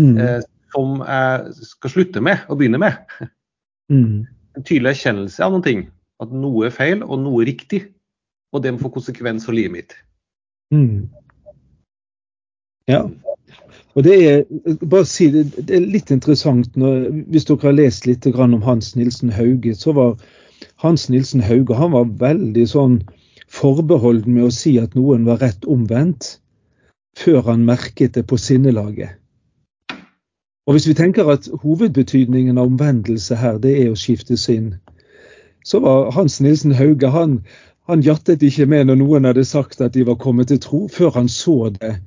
mm. 0.00 0.14
eh, 0.16 0.38
som 0.74 1.04
jeg 1.04 1.68
skal 1.74 1.92
slutte 1.92 2.24
med 2.24 2.48
og 2.48 2.60
begynne 2.62 2.80
med. 2.80 3.20
Mm. 3.92 4.24
En 4.56 4.64
tydelig 4.64 4.94
erkjennelse 4.94 5.44
av 5.44 5.52
noen 5.52 5.66
ting. 5.66 5.84
At 6.24 6.32
noe 6.32 6.70
er 6.70 6.74
feil 6.74 7.04
og 7.04 7.20
noe 7.20 7.42
er 7.44 7.50
riktig. 7.52 7.84
Og 8.54 8.62
det 8.64 8.72
må 8.72 8.80
få 8.80 8.94
konsekvens 8.96 9.44
for 9.44 9.56
livet 9.56 9.74
mitt. 9.74 9.94
Mm. 10.72 11.10
Ja. 12.88 13.04
Og 13.94 14.04
det 14.04 14.14
er, 14.28 14.40
bare 14.90 15.06
si 15.06 15.28
det, 15.30 15.44
er 15.70 15.84
litt 15.86 16.10
interessant 16.10 16.76
når, 16.76 17.10
Hvis 17.30 17.46
dere 17.46 17.68
har 17.68 17.76
lest 17.78 18.06
litt 18.06 18.26
om 18.26 18.62
Hans 18.62 18.94
Nilsen 18.96 19.30
Hauge, 19.30 19.74
så 19.74 19.92
var 19.92 20.16
Hans 20.82 21.08
Nilsen 21.08 21.40
Hauge 21.40 21.74
han 21.78 21.92
var 21.92 22.10
veldig 22.18 22.64
sånn 22.68 23.02
forbeholden 23.54 24.34
med 24.34 24.48
å 24.48 24.54
si 24.54 24.78
at 24.82 24.96
noen 24.98 25.26
var 25.28 25.38
rett 25.38 25.64
omvendt, 25.64 26.40
før 27.14 27.44
han 27.46 27.66
merket 27.68 28.14
det 28.14 28.24
på 28.26 28.36
sinnelaget. 28.36 29.14
Og 30.66 30.74
Hvis 30.74 30.88
vi 30.88 30.94
tenker 30.94 31.28
at 31.30 31.46
hovedbetydningen 31.62 32.58
av 32.58 32.72
omvendelse 32.72 33.36
her, 33.36 33.60
det 33.62 33.76
er 33.82 33.92
å 33.92 34.00
skifte 34.00 34.36
sinn, 34.40 34.74
så 35.64 35.78
var 35.84 36.10
Hans 36.16 36.40
Nilsen 36.40 36.74
Hauge 36.74 37.12
han, 37.14 37.44
han 37.86 38.02
jattet 38.02 38.42
ikke 38.42 38.66
med 38.66 38.88
når 38.88 38.98
noen 38.98 39.28
hadde 39.28 39.44
sagt 39.44 39.80
at 39.84 39.94
de 39.94 40.02
var 40.08 40.18
kommet 40.18 40.48
til 40.48 40.58
tro, 40.58 40.88
før 40.88 41.14
han 41.20 41.28
så 41.28 41.68
det 41.76 41.98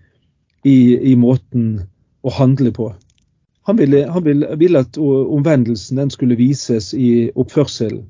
i, 0.64 0.98
i 1.12 1.16
måten 1.16 1.82
å 2.26 2.34
handle 2.34 2.72
på. 2.76 2.92
Han 3.68 3.78
ville, 3.78 4.06
han 4.08 4.24
ville, 4.24 4.56
ville 4.56 4.80
at 4.80 4.98
omvendelsen 4.98 6.00
den 6.00 6.12
skulle 6.14 6.40
vises 6.40 6.94
i 6.94 7.28
oppførselen. 7.36 8.06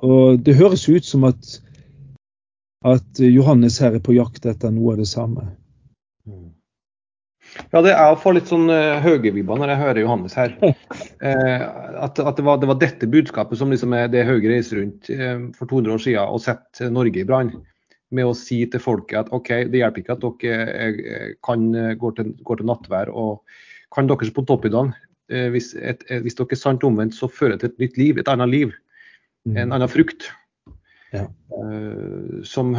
Og 0.00 0.40
Det 0.40 0.56
høres 0.56 0.86
ut 0.88 1.04
som 1.04 1.26
at, 1.28 1.58
at 2.86 3.20
Johannes 3.20 3.78
her 3.82 3.98
er 3.98 4.04
på 4.04 4.16
jakt 4.16 4.46
etter 4.48 4.72
noe 4.72 4.94
av 4.94 5.02
det 5.02 5.10
samme. 5.10 5.50
Ja, 7.72 7.80
det 7.84 7.92
er 7.92 8.10
å 8.10 8.18
få 8.20 8.32
litt 8.36 8.48
sånn 8.50 8.66
uh, 8.68 8.98
Hauge-vibber 9.04 9.60
når 9.60 9.70
jeg 9.72 9.80
hører 9.80 10.00
Johannes 10.02 10.34
her. 10.36 10.56
Uh, 10.60 10.72
at, 12.04 12.18
at 12.18 12.36
det, 12.36 12.44
var, 12.44 12.58
det, 12.60 12.68
var, 12.68 12.80
dette 12.80 13.08
budskapet 13.08 13.60
som 13.60 13.72
liksom 13.72 13.94
er 13.96 14.10
det 14.12 14.26
Hauge 14.28 14.50
reiser 14.50 14.80
rundt 14.80 15.08
uh, 15.12 15.46
for 15.56 15.70
200 15.70 15.94
år 15.94 16.02
siden 16.02 16.34
og 16.36 16.42
setter 16.44 16.92
Norge 16.92 17.22
i 17.22 17.28
brann 17.28 17.54
med 18.14 18.28
å 18.28 18.36
si 18.38 18.60
til 18.70 18.82
folket 18.82 19.24
at 19.24 19.32
OK, 19.34 19.50
det 19.72 19.80
hjelper 19.80 20.02
ikke 20.02 20.14
at 20.14 20.24
dere 20.24 20.66
eh, 20.86 21.28
kan 21.46 21.68
går, 21.72 21.96
gå 21.98 22.12
til, 22.18 22.32
går 22.46 22.60
til 22.60 22.70
nattvær 22.70 23.10
og 23.10 23.42
kan 23.94 24.08
deres 24.10 24.30
på 24.34 24.44
Eh, 25.26 25.48
hvis, 25.50 25.72
et, 25.74 26.04
hvis 26.22 26.36
dere 26.38 26.54
er 26.54 26.60
sant 26.60 26.84
omvendt, 26.86 27.16
så 27.16 27.26
fører 27.26 27.56
det 27.56 27.64
til 27.64 27.72
et 27.72 27.80
nytt 27.82 27.96
liv, 27.98 28.18
et 28.18 28.28
annet 28.30 28.52
liv. 28.52 28.74
Mm. 29.46 29.56
En 29.62 29.76
annen 29.76 29.90
frukt. 29.90 30.28
Ja. 31.14 31.26
Uh, 31.50 32.42
som, 32.44 32.74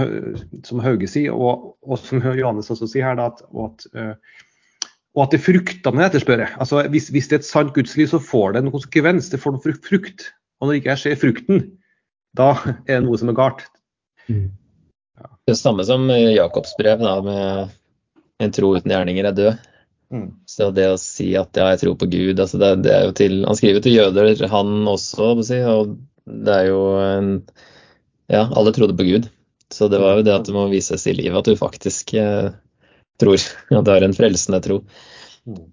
som, 0.68 0.82
Hauge 0.84 1.08
sier, 1.10 1.34
og, 1.34 1.74
og, 1.82 1.98
som 2.00 2.22
Johannes 2.40 2.70
også 2.72 2.90
sier 2.92 3.08
her, 3.08 3.18
da, 3.18 3.32
at, 3.32 3.42
og, 3.50 3.72
at, 3.72 3.88
uh, 3.96 4.92
og 5.18 5.24
at 5.26 5.34
det 5.34 5.40
er 5.40 5.46
fruktene 5.48 6.04
jeg 6.04 6.12
etterspør. 6.12 6.46
Altså, 6.62 6.84
hvis, 6.94 7.10
hvis, 7.16 7.30
det 7.32 7.40
er 7.40 7.44
et 7.44 7.50
sant 7.50 7.74
gudsliv, 7.76 8.10
så 8.12 8.22
får 8.22 8.54
det 8.54 8.64
en 8.64 8.74
konsekvens. 8.76 9.32
Det 9.32 9.42
får 9.42 9.56
noe 9.56 9.76
frukt. 9.88 10.30
Og 10.62 10.70
når 10.70 10.80
ikke 10.80 10.94
jeg 10.94 11.04
ser 11.04 11.20
frukten, 11.20 11.66
da 12.38 12.52
er 12.86 13.00
det 13.00 13.06
noe 13.08 13.18
som 13.20 13.32
er 13.32 13.38
galt. 13.40 13.66
Mm. 14.28 14.52
Det 15.48 15.56
samme 15.56 15.86
som 15.88 16.10
Jakobs 16.12 16.76
brev, 16.78 17.02
da, 17.02 17.18
med 17.24 17.76
en 18.44 18.54
tro 18.54 18.74
uten 18.76 18.92
gjerninger 18.92 19.30
er 19.30 19.38
død. 19.38 19.68
Mm. 20.14 20.28
Så 20.48 20.70
det 20.72 20.86
å 20.92 21.00
si 21.02 21.32
at 21.36 21.58
ja, 21.58 21.72
jeg 21.74 21.82
tror 21.82 21.96
på 22.00 22.08
Gud 22.08 22.40
altså 22.40 22.60
det, 22.62 22.70
det, 22.86 22.92
er 22.96 23.10
jo 23.10 23.16
til, 23.18 23.34
Han 23.44 23.58
skriver 23.60 23.84
til 23.84 23.98
jøder, 23.98 24.46
han 24.48 24.88
også, 24.88 25.34
si, 25.44 25.58
og 25.68 25.98
det 26.24 26.54
er 26.54 26.70
jo 26.70 26.80
en 27.02 27.34
Ja, 28.32 28.46
alle 28.48 28.72
trodde 28.76 28.96
på 28.96 29.08
Gud. 29.08 29.28
Så 29.72 29.90
det 29.92 30.00
var 30.00 30.18
jo 30.18 30.24
det 30.24 30.36
at 30.36 30.48
det 30.48 30.56
må 30.56 30.66
vises 30.72 31.04
i 31.08 31.16
livet 31.16 31.42
at 31.42 31.48
du 31.48 31.60
faktisk 31.60 32.14
eh, 32.16 32.54
tror 33.20 33.40
at 33.80 33.86
du 33.86 33.92
har 33.92 34.04
en 34.04 34.16
frelsende 34.16 34.62
tro. 34.64 34.82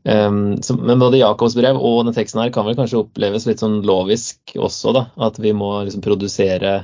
Um, 0.07 0.63
så, 0.63 0.77
men 0.79 1.01
både 1.03 1.19
Jakobs 1.19 1.57
brev 1.59 1.79
og 1.79 2.05
denne 2.05 2.15
teksten 2.15 2.39
her 2.45 2.53
kan 2.55 2.67
vel 2.67 2.77
kanskje 2.79 3.01
oppleves 3.01 3.47
litt 3.49 3.63
sånn 3.63 3.81
lovisk 3.87 4.55
også, 4.55 4.95
da. 4.95 5.05
At 5.27 5.41
vi 5.43 5.51
må 5.57 5.71
liksom 5.83 6.03
produsere 6.05 6.77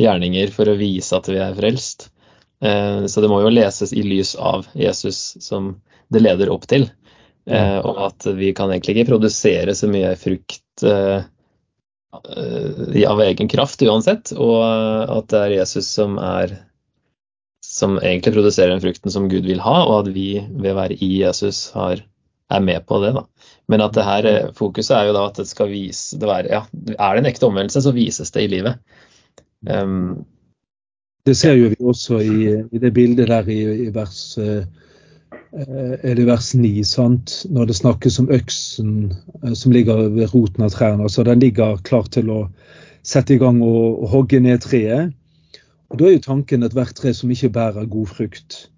gjerninger 0.00 0.50
for 0.54 0.70
å 0.70 0.78
vise 0.78 1.16
at 1.16 1.28
vi 1.30 1.40
er 1.42 1.56
frelst. 1.56 2.08
Eh, 2.64 3.04
så 3.06 3.20
det 3.20 3.30
må 3.30 3.40
jo 3.44 3.52
leses 3.52 3.92
i 3.92 4.02
lys 4.06 4.34
av 4.34 4.68
Jesus 4.74 5.36
som 5.44 5.74
det 6.12 6.22
leder 6.24 6.52
opp 6.54 6.66
til. 6.70 6.88
Eh, 7.46 7.78
og 7.78 8.00
at 8.08 8.28
vi 8.38 8.52
kan 8.56 8.72
egentlig 8.72 8.98
ikke 8.98 9.12
produsere 9.12 9.74
så 9.76 9.90
mye 9.90 10.14
frukt 10.20 10.84
eh, 10.86 11.26
av 12.14 13.20
egen 13.24 13.50
kraft 13.50 13.82
uansett, 13.82 14.30
og 14.38 14.60
at 14.62 15.32
det 15.32 15.40
er 15.40 15.56
Jesus 15.58 15.88
som 15.96 16.14
er 16.22 16.54
som 17.74 17.96
egentlig 17.98 18.36
produserer 18.36 18.70
den 18.70 18.82
frukten 18.84 19.10
som 19.10 19.26
Gud 19.28 19.48
vil 19.48 19.62
ha, 19.64 19.80
og 19.88 20.04
at 20.04 20.10
vi 20.14 20.28
ved 20.38 20.70
å 20.70 20.76
være 20.78 20.98
i 21.02 21.08
Jesus 21.16 21.72
har, 21.74 22.04
er 22.52 22.62
med 22.62 22.84
på 22.86 23.00
det. 23.02 23.14
Da. 23.16 23.24
Men 23.72 23.82
at 23.82 23.96
det 23.96 24.04
her 24.06 24.28
fokuset 24.54 24.94
er 24.94 25.08
jo 25.08 25.16
da 25.16 25.24
at 25.26 25.40
det 25.40 25.48
skal 25.50 25.72
vise 25.72 26.20
det 26.20 26.28
være, 26.28 26.52
ja, 26.52 26.60
Er 26.94 27.16
det 27.16 27.24
en 27.24 27.30
ekte 27.32 27.48
omvendelse, 27.48 27.82
så 27.82 27.94
vises 27.96 28.30
det 28.36 28.44
i 28.44 28.52
livet. 28.52 28.78
Um, 29.70 30.24
det 31.26 31.36
ser 31.36 31.54
jo 31.56 31.70
vi 31.72 31.80
også 31.80 32.18
i, 32.20 32.48
i 32.72 32.78
det 32.78 32.92
bildet 32.94 33.28
der 33.28 33.48
i, 33.48 33.60
i 33.86 33.88
vers 33.94 34.38
uh, 34.38 34.64
er 35.54 36.14
det 36.18 36.26
vers 36.26 36.54
9, 36.54 36.82
sant? 36.84 37.46
når 37.50 37.70
det 37.70 37.76
snakkes 37.76 38.18
om 38.20 38.30
øksen 38.30 39.12
uh, 39.42 39.52
som 39.54 39.72
ligger 39.72 40.08
ved 40.08 40.34
roten 40.34 40.66
av 40.66 40.74
trærne. 40.74 41.02
altså 41.02 41.24
Den 41.24 41.40
ligger 41.40 41.80
klar 41.82 42.08
til 42.10 42.30
å 42.30 42.40
sette 43.04 43.34
i 43.34 43.40
gang 43.40 43.62
og, 43.62 44.02
og 44.02 44.08
hogge 44.08 44.40
ned 44.40 44.64
treet. 44.64 45.12
Og 45.90 45.98
Da 45.98 46.08
er 46.08 46.16
jo 46.16 46.26
tanken 46.26 46.64
ethvert 46.66 46.96
tre 46.96 47.14
som 47.14 47.30
ikke 47.30 47.52
bærer 47.54 47.86
god 47.86 48.06
frukt. 48.06 48.68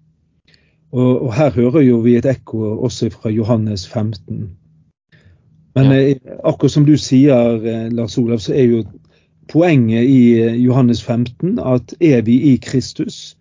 Og, 0.91 1.23
og, 1.25 1.33
Her 1.33 1.51
hører 1.51 1.81
jo 1.81 1.99
vi 2.05 2.15
et 2.15 2.25
ekko 2.25 2.77
også 2.85 3.09
fra 3.09 3.29
Johannes 3.29 3.87
15. 3.87 4.49
Men 5.75 5.91
ja. 5.91 6.13
akkurat 6.43 6.71
som 6.71 6.85
du 6.85 6.95
sier, 6.97 7.59
Lars 7.93 8.17
Olav, 8.17 8.39
så 8.41 8.53
er 8.53 8.63
jo 8.63 8.83
poenget 9.49 10.03
i 10.03 10.21
eh, 10.41 10.55
Johannes 10.65 11.03
15 11.03 11.59
at 11.59 11.93
er 12.01 12.21
vi 12.21 12.37
i 12.53 12.55
Kristus, 12.61 13.37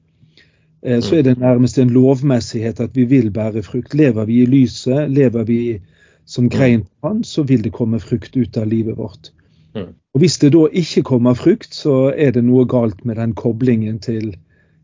eh, 0.82 1.00
så 1.02 1.16
er 1.16 1.22
det 1.22 1.38
nærmest 1.38 1.78
en 1.78 1.90
lovmessighet 1.90 2.80
at 2.80 2.96
vi 2.96 3.04
vil 3.04 3.30
bære 3.30 3.62
frukt. 3.62 3.94
Lever 3.94 4.24
vi 4.24 4.42
i 4.42 4.46
lyset, 4.46 5.10
lever 5.10 5.44
vi 5.44 5.80
som 6.26 6.50
grein 6.50 6.82
på 6.82 7.08
Han, 7.08 7.24
så 7.24 7.42
vil 7.42 7.64
det 7.64 7.72
komme 7.72 8.00
frukt 8.00 8.36
ut 8.36 8.56
av 8.56 8.66
livet 8.66 8.96
vårt. 8.98 9.32
Mm. 9.74 9.94
Og 10.14 10.20
Hvis 10.20 10.38
det 10.38 10.52
da 10.52 10.66
ikke 10.72 11.02
kommer 11.02 11.34
frukt, 11.34 11.74
så 11.74 12.12
er 12.16 12.30
det 12.30 12.44
noe 12.44 12.66
galt 12.66 13.04
med 13.04 13.16
den 13.16 13.34
koblingen 13.34 13.98
til, 13.98 14.36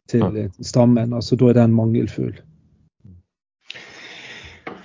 til 0.08 0.50
stammen. 0.60 1.12
altså 1.12 1.36
Da 1.36 1.48
er 1.48 1.52
den 1.52 1.74
mangelfull. 1.74 2.34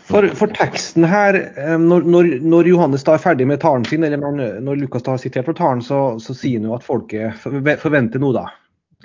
For, 0.08 0.24
for, 0.39 0.48
teksten 0.56 1.04
her, 1.04 1.36
eh, 1.36 1.78
når, 1.80 2.06
når, 2.08 2.30
når, 2.48 2.70
Johannes 2.72 3.04
da 3.04 3.17
er 3.17 3.24
ferdig 3.24 3.48
med 3.50 3.60
talen 3.60 3.84
sin, 3.88 4.06
eller 4.08 4.22
når, 4.63 4.80
Lukas 4.80 5.04
da 5.04 5.17
har 5.17 5.20
sitert 5.20 5.50
fra 5.50 5.56
talen, 5.58 5.84
så, 5.84 6.00
så 6.24 6.36
sier 6.38 6.62
han 6.62 6.70
jo 6.70 6.78
at 6.78 6.86
folket 6.86 7.36
forventer 7.43 8.24
noe, 8.24 8.36
da. 8.38 8.46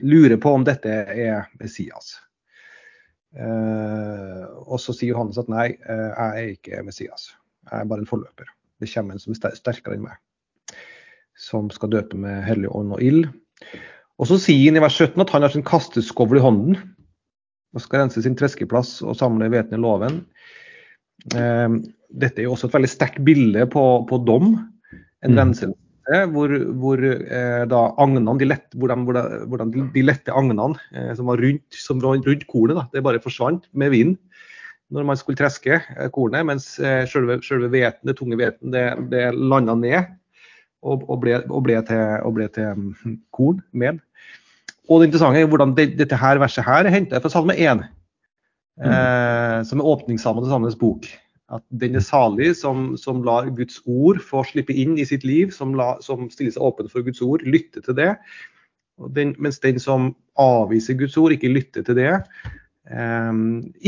Lurer 0.06 0.38
på 0.40 0.52
om 0.54 0.62
dette 0.66 0.92
er 1.10 1.48
Messias. 1.58 2.14
Eh, 3.34 4.44
og 4.62 4.78
så 4.80 4.94
sier 4.94 5.16
Johannes 5.16 5.40
at 5.42 5.50
nei, 5.50 5.72
eh, 5.74 6.08
jeg 6.12 6.44
er 6.44 6.54
ikke 6.54 6.86
Messias. 6.86 7.32
Jeg 7.66 7.80
er 7.80 7.90
bare 7.90 8.04
en 8.04 8.10
forløper. 8.10 8.54
Det 8.82 8.90
kommer 8.92 9.16
en 9.16 9.22
som 9.22 9.34
er 9.34 9.58
sterkere 9.58 9.98
enn 9.98 10.06
meg. 10.06 10.78
Som 11.38 11.70
skal 11.74 11.90
døpe 11.92 12.18
med 12.20 12.44
hellig 12.46 12.70
ånd 12.70 12.94
og 12.94 13.02
ild. 13.02 13.26
Og 14.22 14.28
så 14.30 14.38
sier 14.38 14.68
han 14.68 14.78
i 14.78 14.84
vers 14.84 14.98
17 15.00 15.22
at 15.24 15.34
han 15.34 15.42
har 15.42 15.54
sin 15.54 15.66
kasteskovl 15.66 16.38
i 16.38 16.44
hånden 16.44 16.78
og 17.72 17.82
skal 17.82 18.02
rense 18.02 18.22
sin 18.22 18.36
treskeplass 18.36 19.00
og 19.02 19.16
samle 19.16 19.48
hveten 19.50 19.78
i 19.78 19.82
låven. 19.82 20.22
Ehm, 21.36 21.82
dette 22.12 22.42
er 22.42 22.48
jo 22.48 22.56
også 22.56 22.68
et 22.68 22.76
veldig 22.76 22.90
sterkt 22.90 23.22
bilde 23.26 23.66
på, 23.72 23.82
på 24.08 24.20
dom, 24.26 24.54
en 25.22 25.34
mm. 25.34 25.38
renselse. 25.38 25.78
Hvor, 26.32 26.50
hvor 26.82 26.98
eh, 27.06 27.62
da 27.70 27.82
agnene, 28.02 28.32
de 28.40 28.48
lette, 28.50 28.74
hvordan, 28.76 29.04
hvordan 29.06 29.70
de, 29.70 29.84
de, 29.94 30.02
lette 30.02 30.34
agnene 30.34 30.72
eh, 30.90 31.12
som 31.14 31.30
var 31.30 31.38
rundt, 31.40 31.78
som 31.78 32.02
rundt 32.02 32.42
kornet, 32.50 32.74
da, 32.74 32.88
det 32.90 33.04
bare 33.06 33.22
forsvant 33.22 33.68
med 33.70 33.94
vinden 33.94 34.18
når 34.92 35.06
man 35.08 35.16
skulle 35.16 35.38
treske 35.38 35.78
eh, 35.78 36.10
kornet, 36.12 36.42
mens 36.44 36.66
selve, 37.08 37.38
selve 37.46 37.70
veten, 37.72 38.02
det 38.10 38.16
tunge 38.18 38.36
hveten 38.36 38.74
det, 38.74 38.82
det 39.14 39.28
landa 39.38 39.78
ned 39.78 40.10
og, 40.82 41.06
og, 41.06 41.16
ble, 41.22 41.38
og, 41.46 41.62
ble 41.64 41.78
til, 41.86 42.02
og, 42.26 42.34
ble, 42.36 42.50
til, 42.52 42.74
um, 42.74 43.18
korn, 43.34 43.62
med. 43.70 44.02
Og 44.90 45.00
det 45.00 45.08
interessante 45.08 45.40
er 45.40 45.50
hvordan 45.50 45.76
det, 45.78 45.92
dette 46.00 46.18
her 46.18 46.40
verset 46.42 46.66
her 46.66 46.86
er 46.86 46.94
henta 46.94 47.22
fra 47.22 47.30
Salme 47.32 47.54
1. 47.54 47.86
Eh, 48.80 49.62
som 49.68 49.80
er 49.80 49.88
åpningssalmen 49.88 50.44
til 50.44 50.52
Sandnes 50.52 50.78
bok. 50.80 51.08
At 51.52 51.64
den 51.82 51.98
er 51.98 52.04
salig 52.04 52.54
som, 52.56 52.94
som, 52.96 53.20
lar 53.26 53.50
Guds 53.52 53.82
ord 53.84 54.22
få 54.24 54.44
slippe 54.48 54.72
inn 54.72 54.96
i 54.96 55.04
sitt 55.04 55.26
liv, 55.28 55.52
som, 55.52 55.74
la, 55.76 55.94
som 56.04 56.30
stiller 56.32 56.54
seg 56.54 56.64
åpen 56.64 56.88
for 56.92 57.04
Guds 57.04 57.20
ord, 57.24 57.44
lytter 57.44 57.84
til 57.84 57.98
det. 57.98 58.14
Den, 59.12 59.34
mens 59.42 59.60
den 59.60 59.80
som 59.82 60.12
avviser 60.40 60.96
Guds 60.96 61.18
ord, 61.20 61.34
ikke 61.34 61.52
lytter 61.52 61.84
til 61.84 61.98
det, 62.00 62.14
eh, 62.88 63.32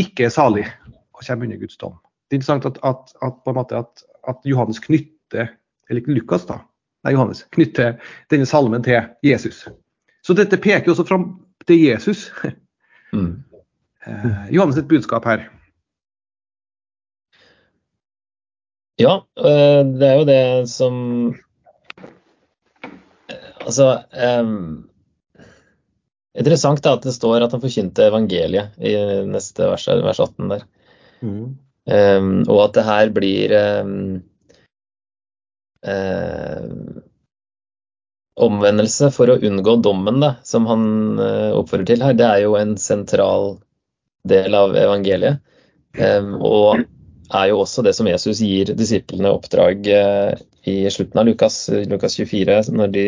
ikke 0.04 0.28
er 0.28 0.34
salig 0.34 0.66
og 1.14 1.22
kommer 1.24 1.48
under 1.48 1.62
Guds 1.62 1.80
dom. 1.80 1.96
det 2.28 2.36
er 2.36 2.42
interessant 2.42 2.66
at, 2.68 2.78
at, 2.84 3.16
at, 3.22 3.40
på 3.44 3.52
en 3.52 3.56
måte 3.56 3.78
at, 3.78 4.04
at 4.28 4.44
Johannes 4.44 4.80
knytter 4.82 5.52
eller 5.90 6.08
Lukas 6.08 6.46
da, 6.48 6.58
nei 7.04 7.12
Johannes, 7.12 7.44
knytter 7.52 7.98
denne 8.32 8.46
salmen 8.48 8.82
til 8.84 9.00
Jesus. 9.22 9.64
Så 10.24 10.36
dette 10.36 10.56
peker 10.56 10.90
også 10.90 11.04
fram 11.04 11.26
til 11.68 11.80
Jesus. 11.84 12.30
Mm. 13.14 13.43
Eh, 14.06 14.50
Johannes 14.50 14.76
sitt 14.76 14.88
budskap 14.88 15.24
her. 15.24 15.50
Ja, 18.96 19.26
eh, 19.36 19.80
det 19.98 20.08
er 20.08 20.18
jo 20.20 20.26
det 20.28 20.42
som 20.70 20.96
Altså 23.64 23.86
um, 24.12 24.84
Interessant 26.38 26.84
er 26.84 26.98
at 26.98 27.06
det 27.06 27.14
står 27.16 27.46
at 27.46 27.54
han 27.54 27.62
forkynte 27.62 28.08
evangeliet 28.10 28.74
i 28.82 28.92
neste 29.30 29.70
vers, 29.70 29.86
vers 29.88 30.20
18 30.20 30.50
der. 30.50 30.64
Mm. 31.22 31.44
Um, 31.84 32.32
og 32.50 32.58
at 32.64 32.74
det 32.76 32.84
her 32.88 33.12
blir 33.14 33.54
um, 33.84 34.00
omvendelse 38.34 39.12
for 39.14 39.30
å 39.30 39.38
unngå 39.46 39.76
dommen, 39.84 40.18
da, 40.24 40.34
som 40.42 40.66
han 40.66 40.84
oppfordrer 41.54 41.92
til 41.92 42.02
her. 42.02 42.18
Det 42.18 42.26
er 42.26 42.42
jo 42.48 42.58
en 42.58 42.74
sentral 42.82 43.54
del 44.28 44.56
av 44.56 44.74
evangeliet. 44.78 45.40
Um, 45.94 46.34
og 46.42 46.84
er 47.34 47.48
jo 47.50 47.60
også 47.62 47.84
det 47.86 47.94
som 47.96 48.08
Jesus 48.08 48.42
gir 48.42 48.72
disiplene 48.76 49.32
oppdrag 49.32 49.86
uh, 49.86 50.34
i 50.66 50.82
slutten 50.90 51.20
av 51.20 51.28
Lukas, 51.28 51.58
Lukas 51.90 52.16
24, 52.18 52.60
når 52.74 52.94
de 52.94 53.06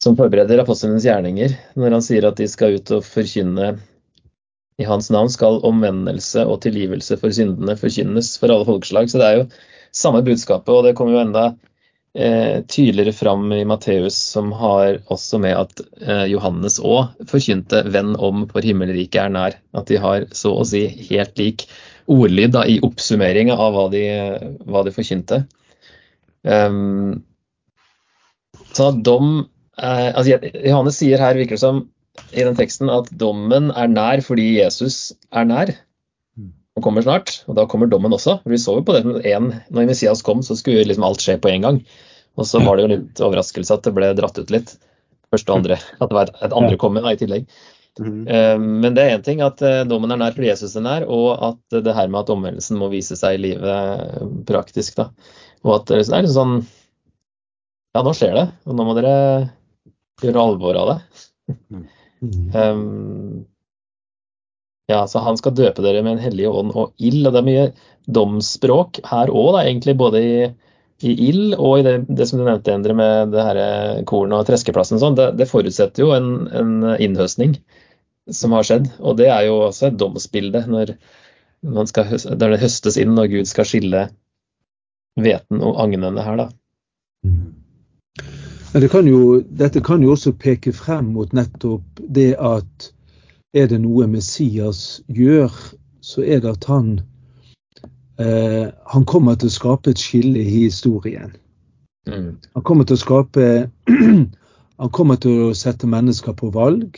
som 0.00 0.16
forbereder 0.16 0.62
apostlenes 0.62 1.04
gjerninger, 1.04 1.52
når 1.76 1.98
han 1.98 2.04
sier 2.04 2.24
at 2.28 2.38
de 2.40 2.46
skal 2.48 2.78
ut 2.78 2.92
og 2.96 3.04
forkynne 3.04 3.74
i 4.80 4.86
hans 4.88 5.10
navn, 5.12 5.28
skal 5.28 5.60
omvendelse 5.66 6.46
og 6.48 6.62
tilgivelse 6.64 7.18
for 7.20 7.34
syndene 7.36 7.76
forkynnes 7.76 8.32
for 8.40 8.52
alle 8.52 8.68
folkeslag. 8.68 9.10
Så 9.12 9.20
det 9.20 9.26
er 9.26 9.36
jo 9.42 9.48
samme 9.92 10.22
budskapet, 10.24 10.72
og 10.72 10.86
det 10.86 10.94
kommer 10.96 11.18
jo 11.18 11.24
enda 11.26 11.44
eh, 12.14 12.62
tydeligere 12.68 13.12
fram 13.12 13.52
i 13.52 13.64
Matteus, 13.64 14.16
som 14.16 14.52
har 14.52 15.00
også 15.12 15.40
med 15.42 15.56
at 15.56 15.82
eh, 16.00 16.26
Johannes 16.32 16.80
òg 16.80 17.14
forkynte 17.30 17.84
'venn 17.86 18.16
om, 18.18 18.46
for 18.50 18.64
himmelriket 18.66 19.22
er 19.24 19.32
nær'. 19.34 19.58
At 19.74 19.86
de 19.86 20.00
har 20.02 20.26
så 20.32 20.54
å 20.56 20.66
si 20.66 20.86
helt 21.10 21.38
lik 21.38 21.66
ordlyd 22.10 22.54
da, 22.56 22.66
i 22.66 22.80
oppsummeringa 22.82 23.54
av 23.54 23.74
hva 23.74 23.86
de, 23.92 24.04
hva 24.66 24.82
de 24.86 24.94
forkynte. 24.94 25.44
Um, 26.42 27.22
så 28.72 28.90
dom 28.96 29.46
eh, 29.78 30.10
altså, 30.14 30.38
Johannes 30.64 30.98
sier 30.98 31.20
her, 31.20 31.36
virker 31.36 31.58
det 31.58 31.62
som, 31.62 31.84
i 32.32 32.42
den 32.42 32.56
teksten 32.58 32.90
at 32.90 33.10
dommen 33.12 33.70
er 33.70 33.90
nær 33.90 34.22
fordi 34.24 34.58
Jesus 34.58 35.12
er 35.30 35.46
nær 35.46 35.74
mm. 36.80 36.82
og 36.82 36.86
kommer 36.88 37.04
snart. 37.04 37.34
Og 37.46 37.56
da 37.58 37.66
kommer 37.70 37.90
dommen 37.90 38.16
også. 38.16 38.40
Vi 38.48 38.58
så 38.60 38.78
jo 38.78 38.84
på 38.86 38.96
det 38.96 39.04
en, 39.30 39.52
når 39.70 39.90
Messias 39.92 40.24
kom, 40.26 40.42
så 40.46 40.56
skulle 40.58 40.86
liksom 40.88 41.06
alt 41.06 41.24
skje 41.24 41.36
på 41.40 41.52
en 41.52 41.66
gang. 41.66 41.82
Og 42.40 42.46
så 42.48 42.62
var 42.64 42.76
det 42.76 42.86
jo 42.86 42.92
litt 42.94 43.20
overraskelse 43.22 43.76
at 43.76 43.84
det 43.86 43.92
ble 43.96 44.14
dratt 44.18 44.38
ut 44.40 44.54
litt. 44.54 44.74
Første 45.30 45.52
og 45.52 45.60
andre. 45.60 45.78
At 46.00 46.08
det 46.08 46.16
var 46.16 46.30
et, 46.30 46.40
et 46.48 46.56
andre 46.56 46.80
komme 46.80 47.04
da, 47.04 47.12
i 47.14 47.20
tillegg. 47.20 47.46
Mm. 47.98 48.26
-hmm. 48.26 48.58
men 48.58 48.94
det 48.94 49.02
er 49.02 49.18
én 49.18 49.22
ting 49.22 49.40
at 49.42 49.62
uh, 49.62 49.84
dommen 49.84 50.10
er 50.10 50.16
nær 50.16 50.32
fordi 50.32 50.46
Jesus 50.48 50.76
er 50.76 50.80
nær, 50.80 51.04
og 51.10 51.42
at 51.42 51.82
det 51.84 51.94
her 51.94 52.08
med 52.08 52.20
at 52.20 52.30
omvendelsen 52.30 52.78
må 52.78 52.88
vise 52.88 53.16
seg 53.16 53.34
i 53.34 53.42
livet 53.42 54.46
praktisk. 54.46 54.96
da. 54.96 55.10
Og 55.64 55.74
at 55.74 55.86
det 55.86 55.98
er 56.12 56.22
litt 56.22 56.32
sånn 56.32 56.66
Ja, 57.94 58.02
nå 58.02 58.12
skjer 58.14 58.34
det, 58.34 58.46
og 58.66 58.76
nå 58.78 58.84
må 58.86 58.94
dere 58.94 59.50
gjøre 60.22 60.40
alvor 60.40 60.76
av 60.78 60.92
det. 60.92 60.98
um, 62.54 63.44
ja, 64.90 65.04
så 65.08 65.22
Han 65.24 65.38
skal 65.38 65.54
døpe 65.56 65.84
dere 65.84 66.02
med 66.04 66.16
en 66.16 66.24
hellig 66.24 66.48
ånd 66.50 66.74
og 66.74 66.92
ild. 66.98 67.22
og 67.26 67.34
Det 67.34 67.40
er 67.40 67.48
mye 67.48 67.66
domsspråk 68.10 69.02
her 69.10 69.30
òg, 69.30 69.60
egentlig. 69.62 69.96
Både 70.00 70.22
i, 70.22 70.32
i 71.06 71.14
ild 71.28 71.54
og 71.58 71.80
i 71.80 71.84
det, 71.86 71.94
det, 72.08 72.26
som 72.28 72.40
du 72.40 72.46
nevnte, 72.46 72.74
Endre, 72.74 72.96
med 72.96 73.34
det 73.34 73.46
her 73.46 73.60
korn- 74.10 74.34
og 74.36 74.46
treskeplassen. 74.48 75.00
Sånn, 75.02 75.18
det, 75.18 75.32
det, 75.40 75.48
forutsetter 75.50 76.04
jo 76.04 76.14
en, 76.16 76.32
en, 76.50 76.74
innhøstning 76.98 77.56
som 78.30 78.56
har 78.56 78.66
skjedd. 78.66 78.90
Og 78.98 79.18
det 79.20 79.30
er 79.30 79.46
jo 79.48 79.60
også 79.68 79.90
et 79.90 80.00
domsbilde 80.00 80.64
når, 80.70 80.96
skal, 81.90 82.16
når 82.34 82.56
det 82.56 82.64
høstes 82.64 82.98
inn 83.00 83.18
og 83.18 83.30
Gud 83.32 83.48
skal 83.50 83.68
skille 83.68 84.08
hveten 85.20 85.62
og 85.62 85.80
agnene 85.82 86.26
her. 86.26 86.44
da. 86.44 86.50
Mm. 87.26 87.60
Men 88.72 88.84
det 88.84 88.90
kan 88.92 89.06
jo, 89.08 89.40
dette 89.42 89.82
kan 89.82 90.02
jo 90.02 90.12
også 90.14 90.30
peke 90.38 90.72
frem 90.74 91.10
mot 91.16 91.32
nettopp 91.34 92.02
det 92.06 92.36
at 92.38 92.90
er 93.54 93.70
det 93.70 93.80
noe 93.82 94.06
Messias 94.10 95.00
gjør, 95.08 95.54
så 96.00 96.24
er 96.24 96.42
det 96.42 96.54
at 96.54 96.66
han 96.70 96.90
eh, 98.20 98.68
han 98.92 99.06
kommer 99.06 99.38
til 99.38 99.50
å 99.50 99.56
skape 99.56 99.92
et 99.92 100.02
skille 100.02 100.40
i 100.40 100.66
historien. 100.66 101.32
Mm. 102.08 102.36
Han 102.56 102.66
kommer 102.66 102.88
til 102.88 102.98
å 102.98 103.04
skape 103.04 103.48
Han 104.80 104.88
kommer 104.96 105.18
til 105.20 105.50
å 105.50 105.52
sette 105.52 105.84
mennesker 105.84 106.32
på 106.32 106.48
valg. 106.54 106.96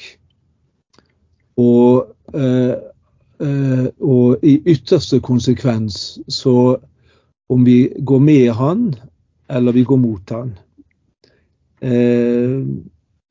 Og, 1.58 2.12
eh, 2.30 2.76
eh, 3.42 3.86
og 3.98 4.44
i 4.46 4.52
ytterste 4.70 5.18
konsekvens 5.18 6.20
så 6.30 6.76
om 7.50 7.64
vi 7.66 7.90
går 7.98 8.22
med 8.22 8.52
han, 8.54 8.84
eller 9.50 9.74
vi 9.74 9.82
går 9.82 9.98
mot 9.98 10.30
han, 10.30 10.54
Eh, 11.82 12.62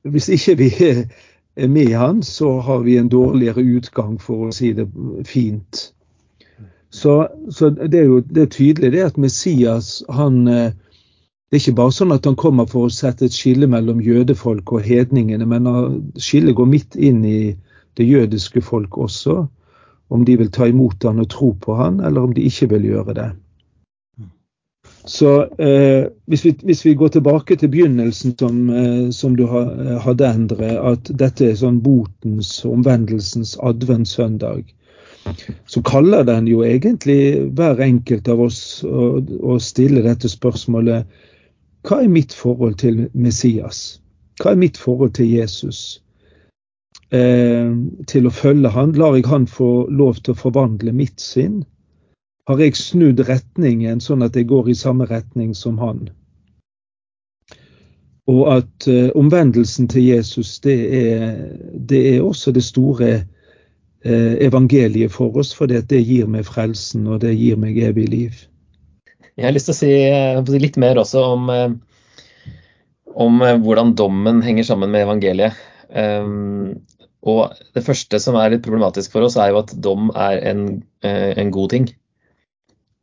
hvis 0.02 0.28
ikke 0.28 0.56
vi 0.56 0.68
med 1.56 1.96
han, 1.96 2.22
så 2.22 2.60
har 2.60 2.78
vi 2.78 2.96
en 2.96 3.08
dårligere 3.08 3.60
utgang, 3.60 4.18
for 4.20 4.48
å 4.48 4.54
si 4.54 4.72
det 4.72 4.86
fint. 5.28 5.92
Så, 6.92 7.28
så 7.50 7.70
det 7.70 7.98
er 7.98 8.08
jo 8.08 8.20
det 8.20 8.42
er 8.42 8.52
tydelig 8.52 8.92
det 8.92 9.04
at 9.06 9.18
Messias 9.20 10.02
han 10.12 10.48
eh, 10.48 10.72
Det 11.48 11.56
er 11.56 11.60
ikke 11.60 11.76
bare 11.76 11.92
sånn 11.92 12.12
at 12.12 12.24
han 12.24 12.36
kommer 12.36 12.64
for 12.68 12.88
å 12.88 12.92
sette 12.92 13.26
et 13.28 13.34
skille 13.36 13.66
mellom 13.68 13.98
jødefolk 14.00 14.70
og 14.72 14.86
hedningene, 14.86 15.44
men 15.44 15.66
skillet 16.16 16.56
går 16.56 16.68
midt 16.70 16.96
inn 16.96 17.18
i 17.28 17.52
det 18.00 18.06
jødiske 18.08 18.62
folk 18.64 18.96
også. 18.96 19.42
Om 20.08 20.24
de 20.24 20.38
vil 20.40 20.48
ta 20.48 20.70
imot 20.70 21.04
han 21.04 21.20
og 21.20 21.28
tro 21.28 21.50
på 21.60 21.76
han, 21.76 22.00
eller 22.00 22.24
om 22.24 22.32
de 22.32 22.46
ikke 22.48 22.70
vil 22.72 22.88
gjøre 22.94 23.16
det. 23.18 23.28
Så 25.04 25.42
eh, 25.58 26.06
hvis, 26.26 26.44
vi, 26.44 26.54
hvis, 26.62 26.84
vi, 26.86 26.94
går 26.94 27.08
tilbake 27.08 27.56
til 27.56 27.70
begynnelsen 27.72 28.36
som, 28.38 28.70
eh, 28.70 29.10
som 29.10 29.34
du 29.36 29.46
ha, 29.50 29.62
eh, 29.62 29.96
hadde, 30.04 30.28
Endre, 30.28 30.76
at 30.78 31.10
dette 31.18 31.48
er 31.48 31.58
sånn 31.58 31.80
botens, 31.82 32.52
omvendelsens 32.68 33.56
adventssøndag, 33.66 34.62
så 35.66 35.82
kaller 35.86 36.22
den 36.26 36.46
jo 36.50 36.62
egentlig 36.66 37.50
hver 37.58 37.82
enkelt 37.82 38.30
av 38.30 38.44
oss 38.46 38.62
å, 38.86 39.18
å 39.22 39.58
stille 39.62 40.02
dette 40.02 40.30
spørsmålet 40.30 41.06
Hva 41.86 42.00
er 42.02 42.10
mitt 42.10 42.34
forhold 42.34 42.78
til 42.82 43.04
Messias? 43.14 44.00
Hva 44.38 44.54
er 44.54 44.62
mitt 44.62 44.78
forhold 44.78 45.14
til 45.18 45.30
Jesus? 45.30 46.00
Eh, 47.10 47.74
til 48.06 48.26
å 48.26 48.34
følge 48.34 48.70
han? 48.70 48.94
Lar 48.98 49.18
jeg 49.18 49.26
han 49.30 49.46
få 49.50 49.88
lov 49.90 50.22
til 50.22 50.34
å 50.34 50.42
forvandle 50.46 50.94
mitt 50.94 51.18
sinn? 51.22 51.64
Har 52.50 52.62
jeg 52.62 52.78
snudd 52.78 53.22
retningen 53.28 54.00
sånn 54.02 54.24
at 54.26 54.36
jeg 54.36 54.48
går 54.50 54.72
i 54.72 54.78
samme 54.78 55.06
retning 55.10 55.52
som 55.54 55.78
han. 55.82 56.08
Og 58.30 58.42
at 58.50 58.86
uh, 58.90 59.10
omvendelsen 59.18 59.88
til 59.90 60.06
Jesus, 60.06 60.56
det 60.62 60.78
er, 60.94 61.22
det 61.74 62.02
er 62.14 62.22
også 62.22 62.54
det 62.54 62.64
store 62.66 63.10
uh, 63.22 64.34
evangeliet 64.42 65.14
for 65.14 65.34
oss, 65.38 65.52
for 65.54 65.70
det, 65.70 65.86
gir 65.90 66.30
meg 66.30 66.46
frelsen, 66.46 67.06
og 67.06 67.22
det 67.24 67.34
gir 67.38 67.58
meg 67.58 67.78
evig 67.82 68.08
liv. 68.10 68.44
Jeg 69.38 69.48
har 69.48 69.54
lyst 69.54 69.70
til 69.70 69.74
å 69.74 69.80
si, 69.80 70.58
litt 70.60 70.76
mer 70.78 71.00
også 71.00 71.22
om, 71.34 71.48
om 73.16 73.44
hvordan 73.64 73.94
dommen 73.96 74.42
henger 74.44 74.66
sammen 74.68 74.92
med 74.92 75.06
evangeliet. 75.06 75.56
Um, 75.88 76.82
og 77.22 77.54
Det 77.74 77.84
første 77.86 78.18
som 78.20 78.36
er 78.36 78.52
litt 78.52 78.64
problematisk 78.66 79.14
for 79.14 79.24
oss, 79.24 79.38
er 79.38 79.54
jo 79.54 79.62
at 79.62 79.72
dom 79.82 80.10
er 80.14 80.42
en, 80.50 80.82
en 81.02 81.52
god 81.54 81.72
ting. 81.72 81.88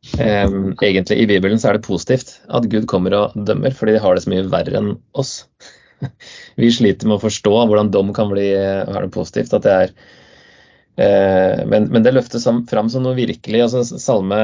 Egentlig 0.00 1.18
I 1.20 1.26
Bibelen 1.28 1.60
så 1.60 1.70
er 1.70 1.76
det 1.76 1.84
positivt 1.84 2.38
at 2.48 2.68
Gud 2.72 2.86
kommer 2.88 3.14
og 3.18 3.36
dømmer, 3.36 3.74
fordi 3.76 3.96
de 3.96 4.02
har 4.02 4.16
det 4.16 4.24
så 4.24 4.32
mye 4.32 4.48
verre 4.48 4.80
enn 4.80 4.94
oss. 5.12 5.44
Vi 6.60 6.70
sliter 6.72 7.08
med 7.08 7.18
å 7.18 7.24
forstå 7.26 7.52
hvordan 7.52 7.92
dom 7.92 8.14
kan 8.16 8.30
bli 8.32 8.48
er 8.56 8.88
det 8.88 9.12
positivt. 9.12 9.52
at 9.52 9.66
det 9.66 9.74
er 9.76 9.92
uh, 9.92 11.66
men, 11.68 11.90
men, 11.92 12.04
det 12.06 12.14
løftes 12.16 12.48
fram 12.70 12.88
som 12.92 13.04
noe 13.04 13.18
virkelig. 13.18 13.66
altså 13.66 14.00
Salme 14.00 14.40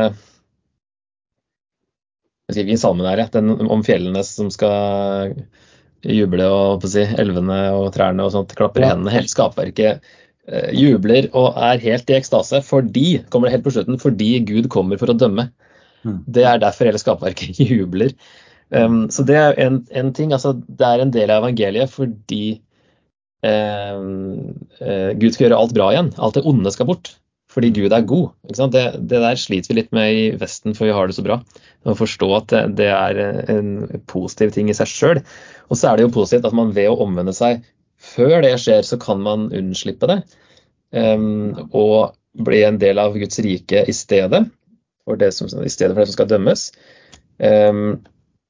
jeg 2.55 2.69
i 2.71 2.77
salmen 2.79 3.09
her, 3.09 3.25
den 3.33 3.57
om 3.59 3.81
fjellene 3.83 4.21
som 4.23 4.53
skal 4.55 5.33
juble, 6.07 6.45
og 6.47 6.85
si, 6.87 7.03
elvene 7.19 7.57
og 7.75 7.89
trærne 7.97 8.23
og 8.23 8.31
sånt 8.37 8.55
klapper 8.55 8.85
i 8.85 8.91
hendene. 8.93 9.11
Hele 9.17 9.33
skapverket 9.33 9.99
Eh, 9.99 10.26
jubler 10.77 11.27
og 11.35 11.57
er 11.59 11.81
helt 11.83 12.11
i 12.11 12.15
ekstase 12.15 12.61
fordi 12.63 13.17
kommer 13.33 13.49
det 13.49 13.57
helt 13.57 13.65
på 13.67 13.73
slutten, 13.75 13.99
fordi 13.99 14.29
Gud 14.47 14.69
kommer 14.71 15.01
for 15.01 15.11
å 15.11 15.17
dømme. 15.19 15.49
Mm. 16.07 16.21
Det 16.31 16.45
er 16.47 16.61
derfor 16.63 16.89
hele 16.89 17.03
skapverket 17.03 17.59
jubler. 17.67 18.15
Um, 18.71 19.07
så 19.15 19.23
det 19.27 19.37
er 19.39 19.59
en, 19.63 19.85
en, 19.95 20.13
ting. 20.15 20.33
altså 20.35 20.57
Det 20.67 20.87
er 20.87 21.03
en 21.03 21.13
del 21.15 21.31
av 21.31 21.45
evangeliet 21.45 21.93
fordi 21.93 22.59
um, 23.47 24.57
uh, 24.83 25.13
Gud 25.15 25.35
skal 25.35 25.47
gjøre 25.47 25.61
alt 25.61 25.77
bra 25.77 25.93
igjen. 25.93 26.11
Alt 26.19 26.39
det 26.39 26.47
onde 26.47 26.75
skal 26.75 26.91
bort. 26.91 27.15
fordi 27.57 27.71
Gud 27.73 27.93
er 27.95 28.03
god. 28.05 28.35
Det, 28.45 28.83
det, 29.09 29.21
der 29.23 29.39
sliter 29.41 29.71
vi 29.71 29.79
litt 29.79 29.95
med 29.97 30.13
i 30.13 30.25
Vesten, 30.37 30.75
for 30.77 30.85
vi 30.85 30.93
har 30.93 31.09
det 31.09 31.15
så 31.17 31.23
bra. 31.25 31.39
Å 31.89 31.95
forstå 31.97 32.27
at 32.37 32.51
det, 32.53 32.65
det 32.83 32.91
er 32.93 33.21
en 33.55 34.03
positiv 34.11 34.53
ting 34.53 34.69
i 34.69 34.77
seg 34.77 34.91
sjøl. 34.91 35.23
Og 35.71 35.79
så 35.79 35.89
er 35.89 35.97
det 35.97 36.05
jo 36.05 36.13
positivt 36.19 36.45
at 36.45 36.57
man 36.59 36.75
ved 36.77 36.91
å 36.91 36.99
omvende 37.07 37.33
seg 37.33 37.65
før 38.15 38.41
det 38.45 38.55
skjer, 38.63 38.85
så 38.87 38.99
kan 39.01 39.23
man 39.25 39.49
unnslippe 39.55 40.09
det. 40.11 40.21
Um, 40.95 41.69
og 41.75 42.15
bli 42.47 42.63
en 42.67 42.79
del 42.81 43.01
av 43.03 43.17
Guds 43.19 43.41
rike 43.45 43.83
i 43.89 43.95
stedet 43.97 44.45
for 45.07 45.19
det 45.21 45.33
som, 45.35 45.49
i 45.49 45.73
stedet 45.73 45.95
for 45.95 46.03
det 46.03 46.11
som 46.11 46.19
skal 46.19 46.31
dømmes. 46.31 46.69
Um, 47.39 47.99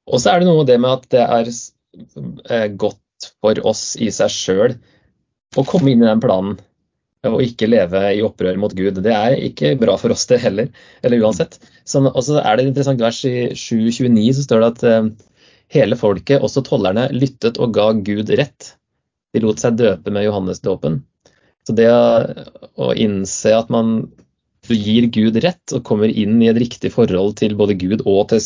og 0.07 0.21
så 0.21 0.31
er 0.31 0.41
det 0.41 0.47
noe 0.49 0.61
med 0.61 0.69
det 0.71 0.77
med 0.83 0.93
at 0.93 1.09
det 1.13 1.25
er 1.25 1.51
eh, 1.51 2.69
godt 2.79 3.31
for 3.41 3.59
oss 3.67 3.91
i 3.99 4.07
seg 4.13 4.31
sjøl 4.31 4.77
å 5.57 5.65
komme 5.67 5.91
inn 5.91 6.03
i 6.03 6.07
den 6.07 6.21
planen 6.23 6.57
og 7.27 7.41
ikke 7.43 7.67
leve 7.67 8.01
i 8.13 8.21
opprør 8.23 8.59
mot 8.61 8.73
Gud. 8.77 9.01
Det 9.03 9.13
er 9.13 9.35
ikke 9.49 9.73
bra 9.81 9.97
for 9.99 10.13
oss, 10.13 10.27
det 10.29 10.39
heller. 10.43 10.69
Eller 11.03 11.23
uansett. 11.25 11.57
og 11.97 12.21
så 12.23 12.37
er 12.39 12.55
det 12.55 12.63
et 12.63 12.69
interessant 12.69 13.01
vers 13.03 13.19
i 13.27 13.49
7.29 13.51 14.37
så 14.37 14.45
står 14.45 14.63
det 14.63 14.69
at 14.69 14.85
uh, 14.85 15.09
hele 15.73 15.97
folket, 15.99 16.43
også 16.45 16.63
tollerne, 16.63 17.09
lyttet 17.11 17.59
og 17.59 17.73
ga 17.75 17.89
Gud 17.99 18.31
rett. 18.39 18.75
De 19.35 19.43
lot 19.43 19.59
seg 19.61 19.77
døpe 19.79 20.13
med 20.13 20.25
Johannesdåpen. 20.27 21.01
Så 21.67 21.75
det 21.75 21.89
å 21.91 22.93
innse 22.95 23.51
at 23.57 23.71
man 23.73 24.07
gir 24.67 25.07
Gud 25.13 25.37
rett 25.43 25.73
og 25.75 25.83
kommer 25.87 26.11
inn 26.11 26.39
i 26.41 26.49
et 26.51 26.59
riktig 26.59 26.91
forhold 26.93 27.37
til 27.39 27.55
både 27.59 27.77
Gud 27.79 28.03
og 28.05 28.29
til 28.31 28.41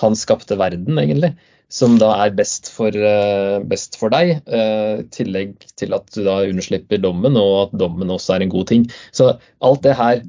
hans 0.00 0.24
skapte 0.24 0.56
verden, 0.56 0.98
egentlig, 1.00 1.34
som 1.70 1.98
da 2.00 2.10
er 2.24 2.34
best 2.36 2.70
for, 2.72 2.94
uh, 2.94 3.60
best 3.68 3.98
for 4.00 4.12
deg, 4.12 4.40
uh, 4.48 5.00
i 5.02 5.08
tillegg 5.12 5.54
til 5.78 5.94
at 5.96 6.08
du 6.14 6.22
da 6.26 6.40
underslipper 6.48 7.02
dommen, 7.02 7.36
og 7.38 7.56
at 7.66 7.74
dommen 7.80 8.12
også 8.12 8.36
er 8.36 8.46
en 8.46 8.52
god 8.52 8.70
ting. 8.72 8.86
Så 9.12 9.34
alt 9.60 9.82
det 9.84 9.96
her 9.98 10.22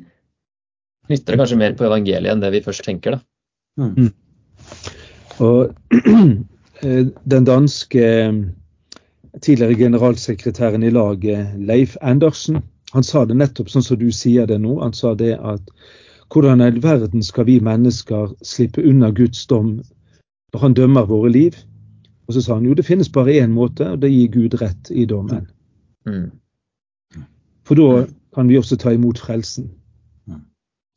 knytter 1.08 1.34
det 1.34 1.42
kanskje 1.42 1.60
mer 1.60 1.78
på 1.78 1.88
evangeliet 1.88 2.32
enn 2.32 2.44
det 2.44 2.52
vi 2.54 2.64
først 2.66 2.86
tenker. 2.88 3.18
da. 3.18 3.22
Mm. 3.80 4.12
Og 5.42 5.72
eh, 6.86 7.06
den 7.36 7.48
danske 7.48 8.06
tidligere 9.40 9.76
generalsekretæren 9.80 10.84
i 10.84 10.90
laget, 10.90 11.56
Leif 11.58 11.96
Andersen, 12.02 12.62
han 12.92 13.04
sa 13.04 13.24
det 13.26 13.38
nettopp 13.40 13.70
sånn 13.72 13.86
som 13.86 14.00
du 14.00 14.10
sier 14.12 14.48
det 14.48 14.60
nå. 14.60 14.76
Han 14.82 14.94
sa 14.94 15.14
det 15.16 15.38
at 15.40 15.64
hvordan 16.32 16.62
i 16.62 16.68
all 16.68 16.80
verden 16.84 17.24
skal 17.24 17.48
vi 17.48 17.60
mennesker 17.64 18.34
slippe 18.44 18.84
unna 18.84 19.12
Guds 19.16 19.46
dom 19.48 19.78
når 20.52 20.64
han 20.64 20.76
dømmer 20.76 21.08
våre 21.08 21.32
liv. 21.32 21.56
Og 22.28 22.36
så 22.36 22.44
sa 22.44 22.58
han 22.58 22.68
jo 22.68 22.76
det 22.76 22.88
finnes 22.88 23.12
bare 23.12 23.40
én 23.40 23.56
måte, 23.56 23.94
og 23.94 24.04
det 24.04 24.12
gir 24.12 24.32
Gud 24.32 24.60
rett 24.62 24.92
i 24.92 25.06
dommen. 25.08 25.48
Mm. 26.08 26.32
For 27.68 27.80
da 27.80 28.06
kan 28.36 28.52
vi 28.52 28.60
også 28.60 28.78
ta 28.80 28.92
imot 28.96 29.20
frelsen. 29.20 29.70
Mm. 30.28 30.44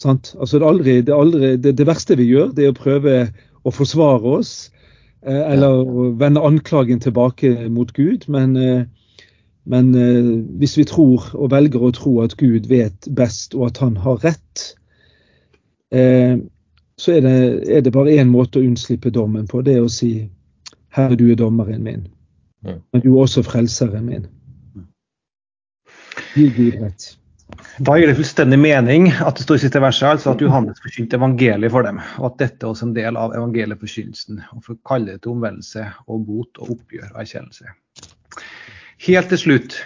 Altså 0.04 0.58
det, 0.58 0.66
aldri, 0.66 1.00
det, 1.02 1.14
aldri, 1.14 1.56
det, 1.56 1.76
det, 1.78 1.86
verste 1.86 2.18
vi 2.18 2.28
gjør, 2.30 2.52
det 2.54 2.66
er 2.66 2.74
å 2.74 2.78
prøve 2.78 3.16
å 3.64 3.72
forsvare 3.74 4.38
oss, 4.38 4.70
eller 5.24 5.72
å 5.72 6.10
vende 6.20 6.42
anklagen 6.44 7.00
tilbake 7.00 7.68
mot 7.72 7.92
Gud. 7.96 8.26
Men, 8.28 8.56
eh, 8.56 8.84
men 9.64 9.94
eh, 9.94 10.30
hvis 10.60 10.76
vi 10.78 10.84
tror 10.88 11.30
og 11.34 11.50
velger 11.54 11.82
å 11.82 11.92
tro 11.96 12.18
at 12.24 12.36
Gud 12.40 12.68
vet 12.68 13.08
best, 13.16 13.54
og 13.54 13.70
at 13.70 13.80
han 13.84 13.96
har 13.96 14.20
rett, 14.24 14.66
eh, 15.94 16.36
så 17.00 17.16
er 17.16 17.24
det, 17.24 17.38
er 17.68 17.80
det 17.82 17.92
bare 17.92 18.14
én 18.14 18.30
måte 18.30 18.60
å 18.60 18.66
unnslippe 18.66 19.10
dommen 19.10 19.48
på. 19.50 19.62
Det 19.62 19.78
er 19.78 19.82
å 19.82 19.90
si 19.90 20.28
Herre, 20.94 21.16
du 21.18 21.26
er 21.32 21.38
dommeren 21.40 21.82
min, 21.82 22.06
men 22.62 23.02
du 23.02 23.08
er 23.10 23.24
også 23.24 23.42
frelseren 23.42 24.06
min. 24.06 24.28
Gi 26.36 26.46
Gud 26.54 26.78
rett. 26.78 27.08
Da 27.78 27.96
gir 27.98 28.06
det 28.06 28.14
fullstendig 28.18 28.58
mening 28.58 29.08
at 29.12 29.36
det 29.36 29.44
står 29.44 29.58
i 29.58 29.62
siste 29.64 29.80
verset 29.82 30.08
altså 30.08 30.34
at 30.34 30.42
Johannes 30.42 30.82
forkynte 30.82 31.18
evangeliet 31.18 31.72
for 31.74 31.86
dem, 31.86 31.98
og 32.18 32.28
at 32.32 32.38
dette 32.42 32.68
også 32.68 32.86
er 32.86 32.88
en 32.88 32.94
del 32.98 33.18
av 33.18 33.34
evangelieforkynnelsen, 33.34 34.38
å 34.54 34.76
kalle 34.86 35.14
det 35.14 35.24
til 35.24 35.34
omvendelse 35.34 35.88
og 36.06 36.22
bot 36.28 36.62
og 36.62 36.76
oppgjør 36.76 37.10
og 37.10 37.18
erkjennelse. 37.24 37.74
Helt 39.06 39.28
til 39.32 39.42
slutt, 39.42 39.76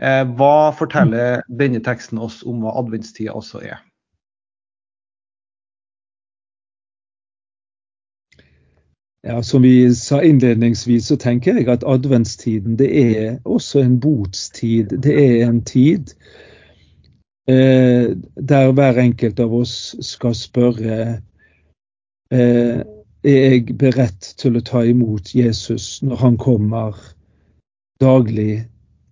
eh, 0.00 0.24
hva 0.24 0.72
forteller 0.76 1.44
denne 1.48 1.82
teksten 1.84 2.18
oss 2.18 2.40
om 2.48 2.64
hva 2.64 2.74
adventstida 2.80 3.36
også 3.36 3.62
er? 3.62 3.78
Ja, 9.22 9.42
Som 9.42 9.62
vi 9.62 9.94
sa 9.94 10.22
innledningsvis, 10.24 11.06
så 11.06 11.16
tenker 11.16 11.58
jeg 11.58 11.68
at 11.68 11.84
adventstiden 11.84 12.78
det 12.80 12.88
er 12.88 13.34
også 13.44 13.82
en 13.84 13.98
botstid. 14.00 14.96
Det 15.04 15.12
er 15.12 15.44
en 15.44 15.60
tid 15.64 16.14
eh, 17.48 18.16
der 18.36 18.72
hver 18.72 18.98
enkelt 18.98 19.40
av 19.40 19.54
oss 19.54 19.96
skal 20.04 20.34
spørre 20.34 20.98
eh, 22.32 22.82
er 23.24 23.40
jeg 23.52 23.76
beredt 23.78 24.34
til 24.40 24.56
å 24.56 24.64
ta 24.64 24.82
imot 24.88 25.34
Jesus 25.34 26.00
når 26.02 26.22
han 26.24 26.36
kommer 26.40 26.96
daglig 28.00 28.64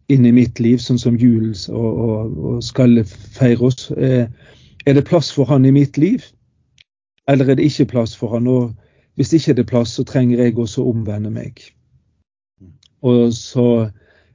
inn 0.08 0.24
i 0.24 0.32
mitt 0.32 0.60
liv, 0.60 0.80
sånn 0.80 1.00
som 1.00 1.18
julen 1.20 1.52
og, 1.68 1.98
og, 2.08 2.38
og 2.50 2.62
skal 2.64 3.02
feire 3.04 3.68
oss. 3.68 3.90
Eh, 3.92 4.24
er 4.88 4.96
det 4.96 5.04
plass 5.04 5.28
for 5.34 5.48
han 5.50 5.66
i 5.68 5.74
mitt 5.74 5.98
liv, 6.00 6.24
eller 7.28 7.50
er 7.50 7.58
det 7.58 7.68
ikke 7.68 7.90
plass 7.92 8.16
for 8.16 8.32
han? 8.32 8.48
Og 8.48 8.72
hvis 9.20 9.34
ikke 9.36 9.58
det 9.58 9.66
er 9.66 9.72
plass, 9.74 9.92
så 9.98 10.06
trenger 10.08 10.40
jeg 10.40 10.56
også 10.56 10.84
å 10.84 10.94
omvende 10.94 11.32
meg. 11.34 11.60
Og 13.04 13.34
så 13.36 13.90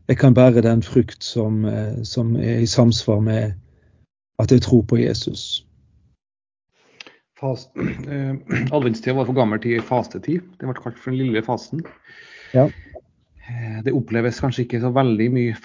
jeg 0.08 0.20
kan 0.20 0.36
bære 0.36 0.62
den 0.62 0.84
frukt 0.84 1.24
som, 1.24 1.66
eh, 1.66 2.04
som 2.04 2.36
er 2.36 2.62
i 2.62 2.70
samsvar 2.70 3.20
med 3.24 3.54
at 4.42 4.52
jeg 4.52 4.62
tror 4.66 4.82
på 4.90 4.98
Jesus. 4.98 5.66
Fast, 7.40 7.70
eh, 7.78 8.36
Adventstida 8.72 9.16
var 9.18 9.26
for 9.28 9.34
gammel 9.38 9.60
tid 9.62 9.82
fastetid. 9.84 10.42
Det 10.60 10.68
ble 10.68 10.76
kalt 10.78 11.00
for 11.00 11.12
den 11.12 11.20
lille 11.26 11.42
fasen. 11.46 11.80
Ja. 12.54 12.66
Eh, 13.44 13.84
det 13.86 13.96
oppleves 13.96 14.42
kanskje 14.42 14.64
ikke 14.66 14.82
så 14.84 14.90
veldig 14.96 15.30
mye 15.34 15.56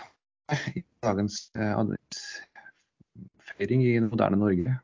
i 0.75 0.83
dagens 1.05 1.35
eh, 1.55 1.79
adventsfeiring 1.79 3.81
i 3.85 4.01
det 4.01 4.09
moderne 4.09 4.37
Norge. 4.41 4.79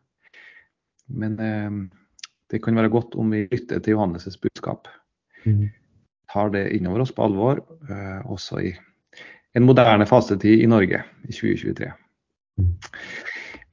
Men 1.06 1.40
eh, 1.40 1.70
det 2.52 2.62
kan 2.64 2.76
være 2.78 2.92
godt 2.92 3.14
om 3.18 3.30
vi 3.34 3.48
lytter 3.50 3.78
til 3.82 3.94
Johannes' 3.96 4.40
budskap. 4.40 4.82
Mm. 5.44 5.68
Tar 6.32 6.48
det 6.54 6.72
innover 6.76 7.00
oss 7.04 7.14
på 7.14 7.24
alvor, 7.26 7.54
eh, 7.90 8.20
også 8.30 8.54
i 8.70 8.72
en 9.54 9.66
moderne 9.66 10.06
fastetid 10.06 10.62
i 10.62 10.70
Norge 10.70 10.98
i 11.28 11.32
2023. 11.32 11.92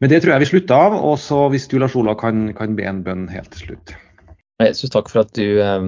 Men 0.02 0.10
det 0.10 0.24
tror 0.24 0.34
jeg 0.34 0.44
vi 0.44 0.50
slutter 0.50 0.88
av. 0.88 0.96
Og 1.06 1.20
så 1.22 1.44
hvis 1.54 1.68
du 1.70 1.78
Lars 1.80 1.96
Ola 2.00 2.16
kan, 2.20 2.50
kan 2.58 2.78
be 2.78 2.88
en 2.90 3.04
bønn 3.06 3.28
helt 3.32 3.54
til 3.54 3.70
slutt. 3.70 3.94
Jesus, 4.62 4.92
takk 4.94 5.10
for 5.10 5.24
at 5.24 5.34
du, 5.38 5.62
eh, 5.62 5.88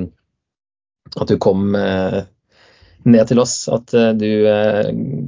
at 1.17 1.29
du 1.29 1.37
kom 1.41 1.73
eh, 1.77 2.21
ned 3.09 3.29
til 3.29 3.41
oss. 3.41 3.57
At 3.73 3.93
eh, 3.97 4.13
du 4.17 4.29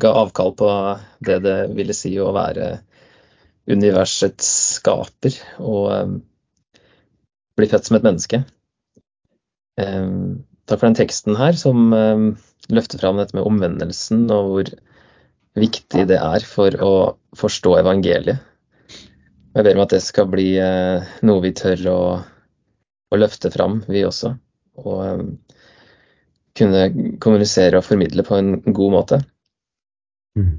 ga 0.02 0.14
avkall 0.22 0.54
på 0.58 0.70
det 1.26 1.42
det 1.46 1.60
ville 1.78 1.98
si 1.98 2.14
å 2.22 2.34
være 2.36 2.78
universets 3.66 4.50
skaper. 4.78 5.42
og 5.58 6.22
bli 7.56 7.70
født 7.72 7.88
som 7.88 7.96
et 7.96 8.04
menneske. 8.04 8.42
Takk 9.80 10.80
for 10.82 10.88
den 10.90 10.98
teksten 10.98 11.38
her, 11.40 11.56
som 11.56 11.94
løfter 12.68 13.00
fram 13.00 13.22
dette 13.22 13.38
med 13.38 13.48
omvendelsen, 13.48 14.26
og 14.28 14.50
hvor 14.52 14.72
viktig 15.56 16.04
det 16.10 16.18
er 16.20 16.44
for 16.44 16.76
å 16.84 16.92
forstå 17.40 17.78
evangeliet. 17.80 18.44
Jeg 19.56 19.64
ber 19.64 19.78
om 19.78 19.86
at 19.86 19.94
det 19.96 20.02
skal 20.04 20.28
bli 20.32 20.50
eh, 20.60 21.14
noe 21.28 21.44
vi 21.44 21.54
tør 21.56 21.86
å, 21.92 22.00
å 23.12 23.20
løfte 23.20 23.52
fram, 23.54 23.80
vi 23.88 24.04
også. 24.08 24.34
Og 24.84 25.30
kunne 26.56 26.82
kommunisere 27.24 27.80
og 27.80 27.88
formidle 27.88 28.24
på 28.28 28.36
en 28.40 28.58
god 28.66 28.94
måte. 29.00 29.24
Mm. 30.36 30.56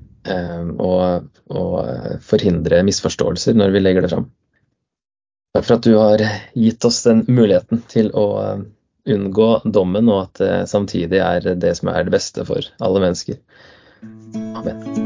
og, 0.80 1.26
og 1.52 1.74
forhindre 2.24 2.78
misforståelser 2.88 3.58
når 3.60 3.74
vi 3.74 3.82
legger 3.82 4.06
det 4.06 4.10
fram. 4.14 4.24
Takk 5.56 5.66
for 5.68 5.76
at 5.76 5.84
du 5.84 5.94
har 5.96 6.24
gitt 6.56 6.84
oss 6.88 7.02
den 7.04 7.22
muligheten 7.28 7.84
til 7.92 8.10
å 8.16 8.26
unngå 9.06 9.50
dommen, 9.64 10.10
og 10.12 10.26
at 10.26 10.42
det 10.42 10.52
samtidig 10.72 11.22
er 11.22 11.52
det 11.56 11.74
som 11.78 11.92
er 11.92 12.04
det 12.04 12.16
beste 12.16 12.44
for 12.48 12.72
alle 12.82 13.04
mennesker. 13.06 13.40
Amen. 14.56 15.05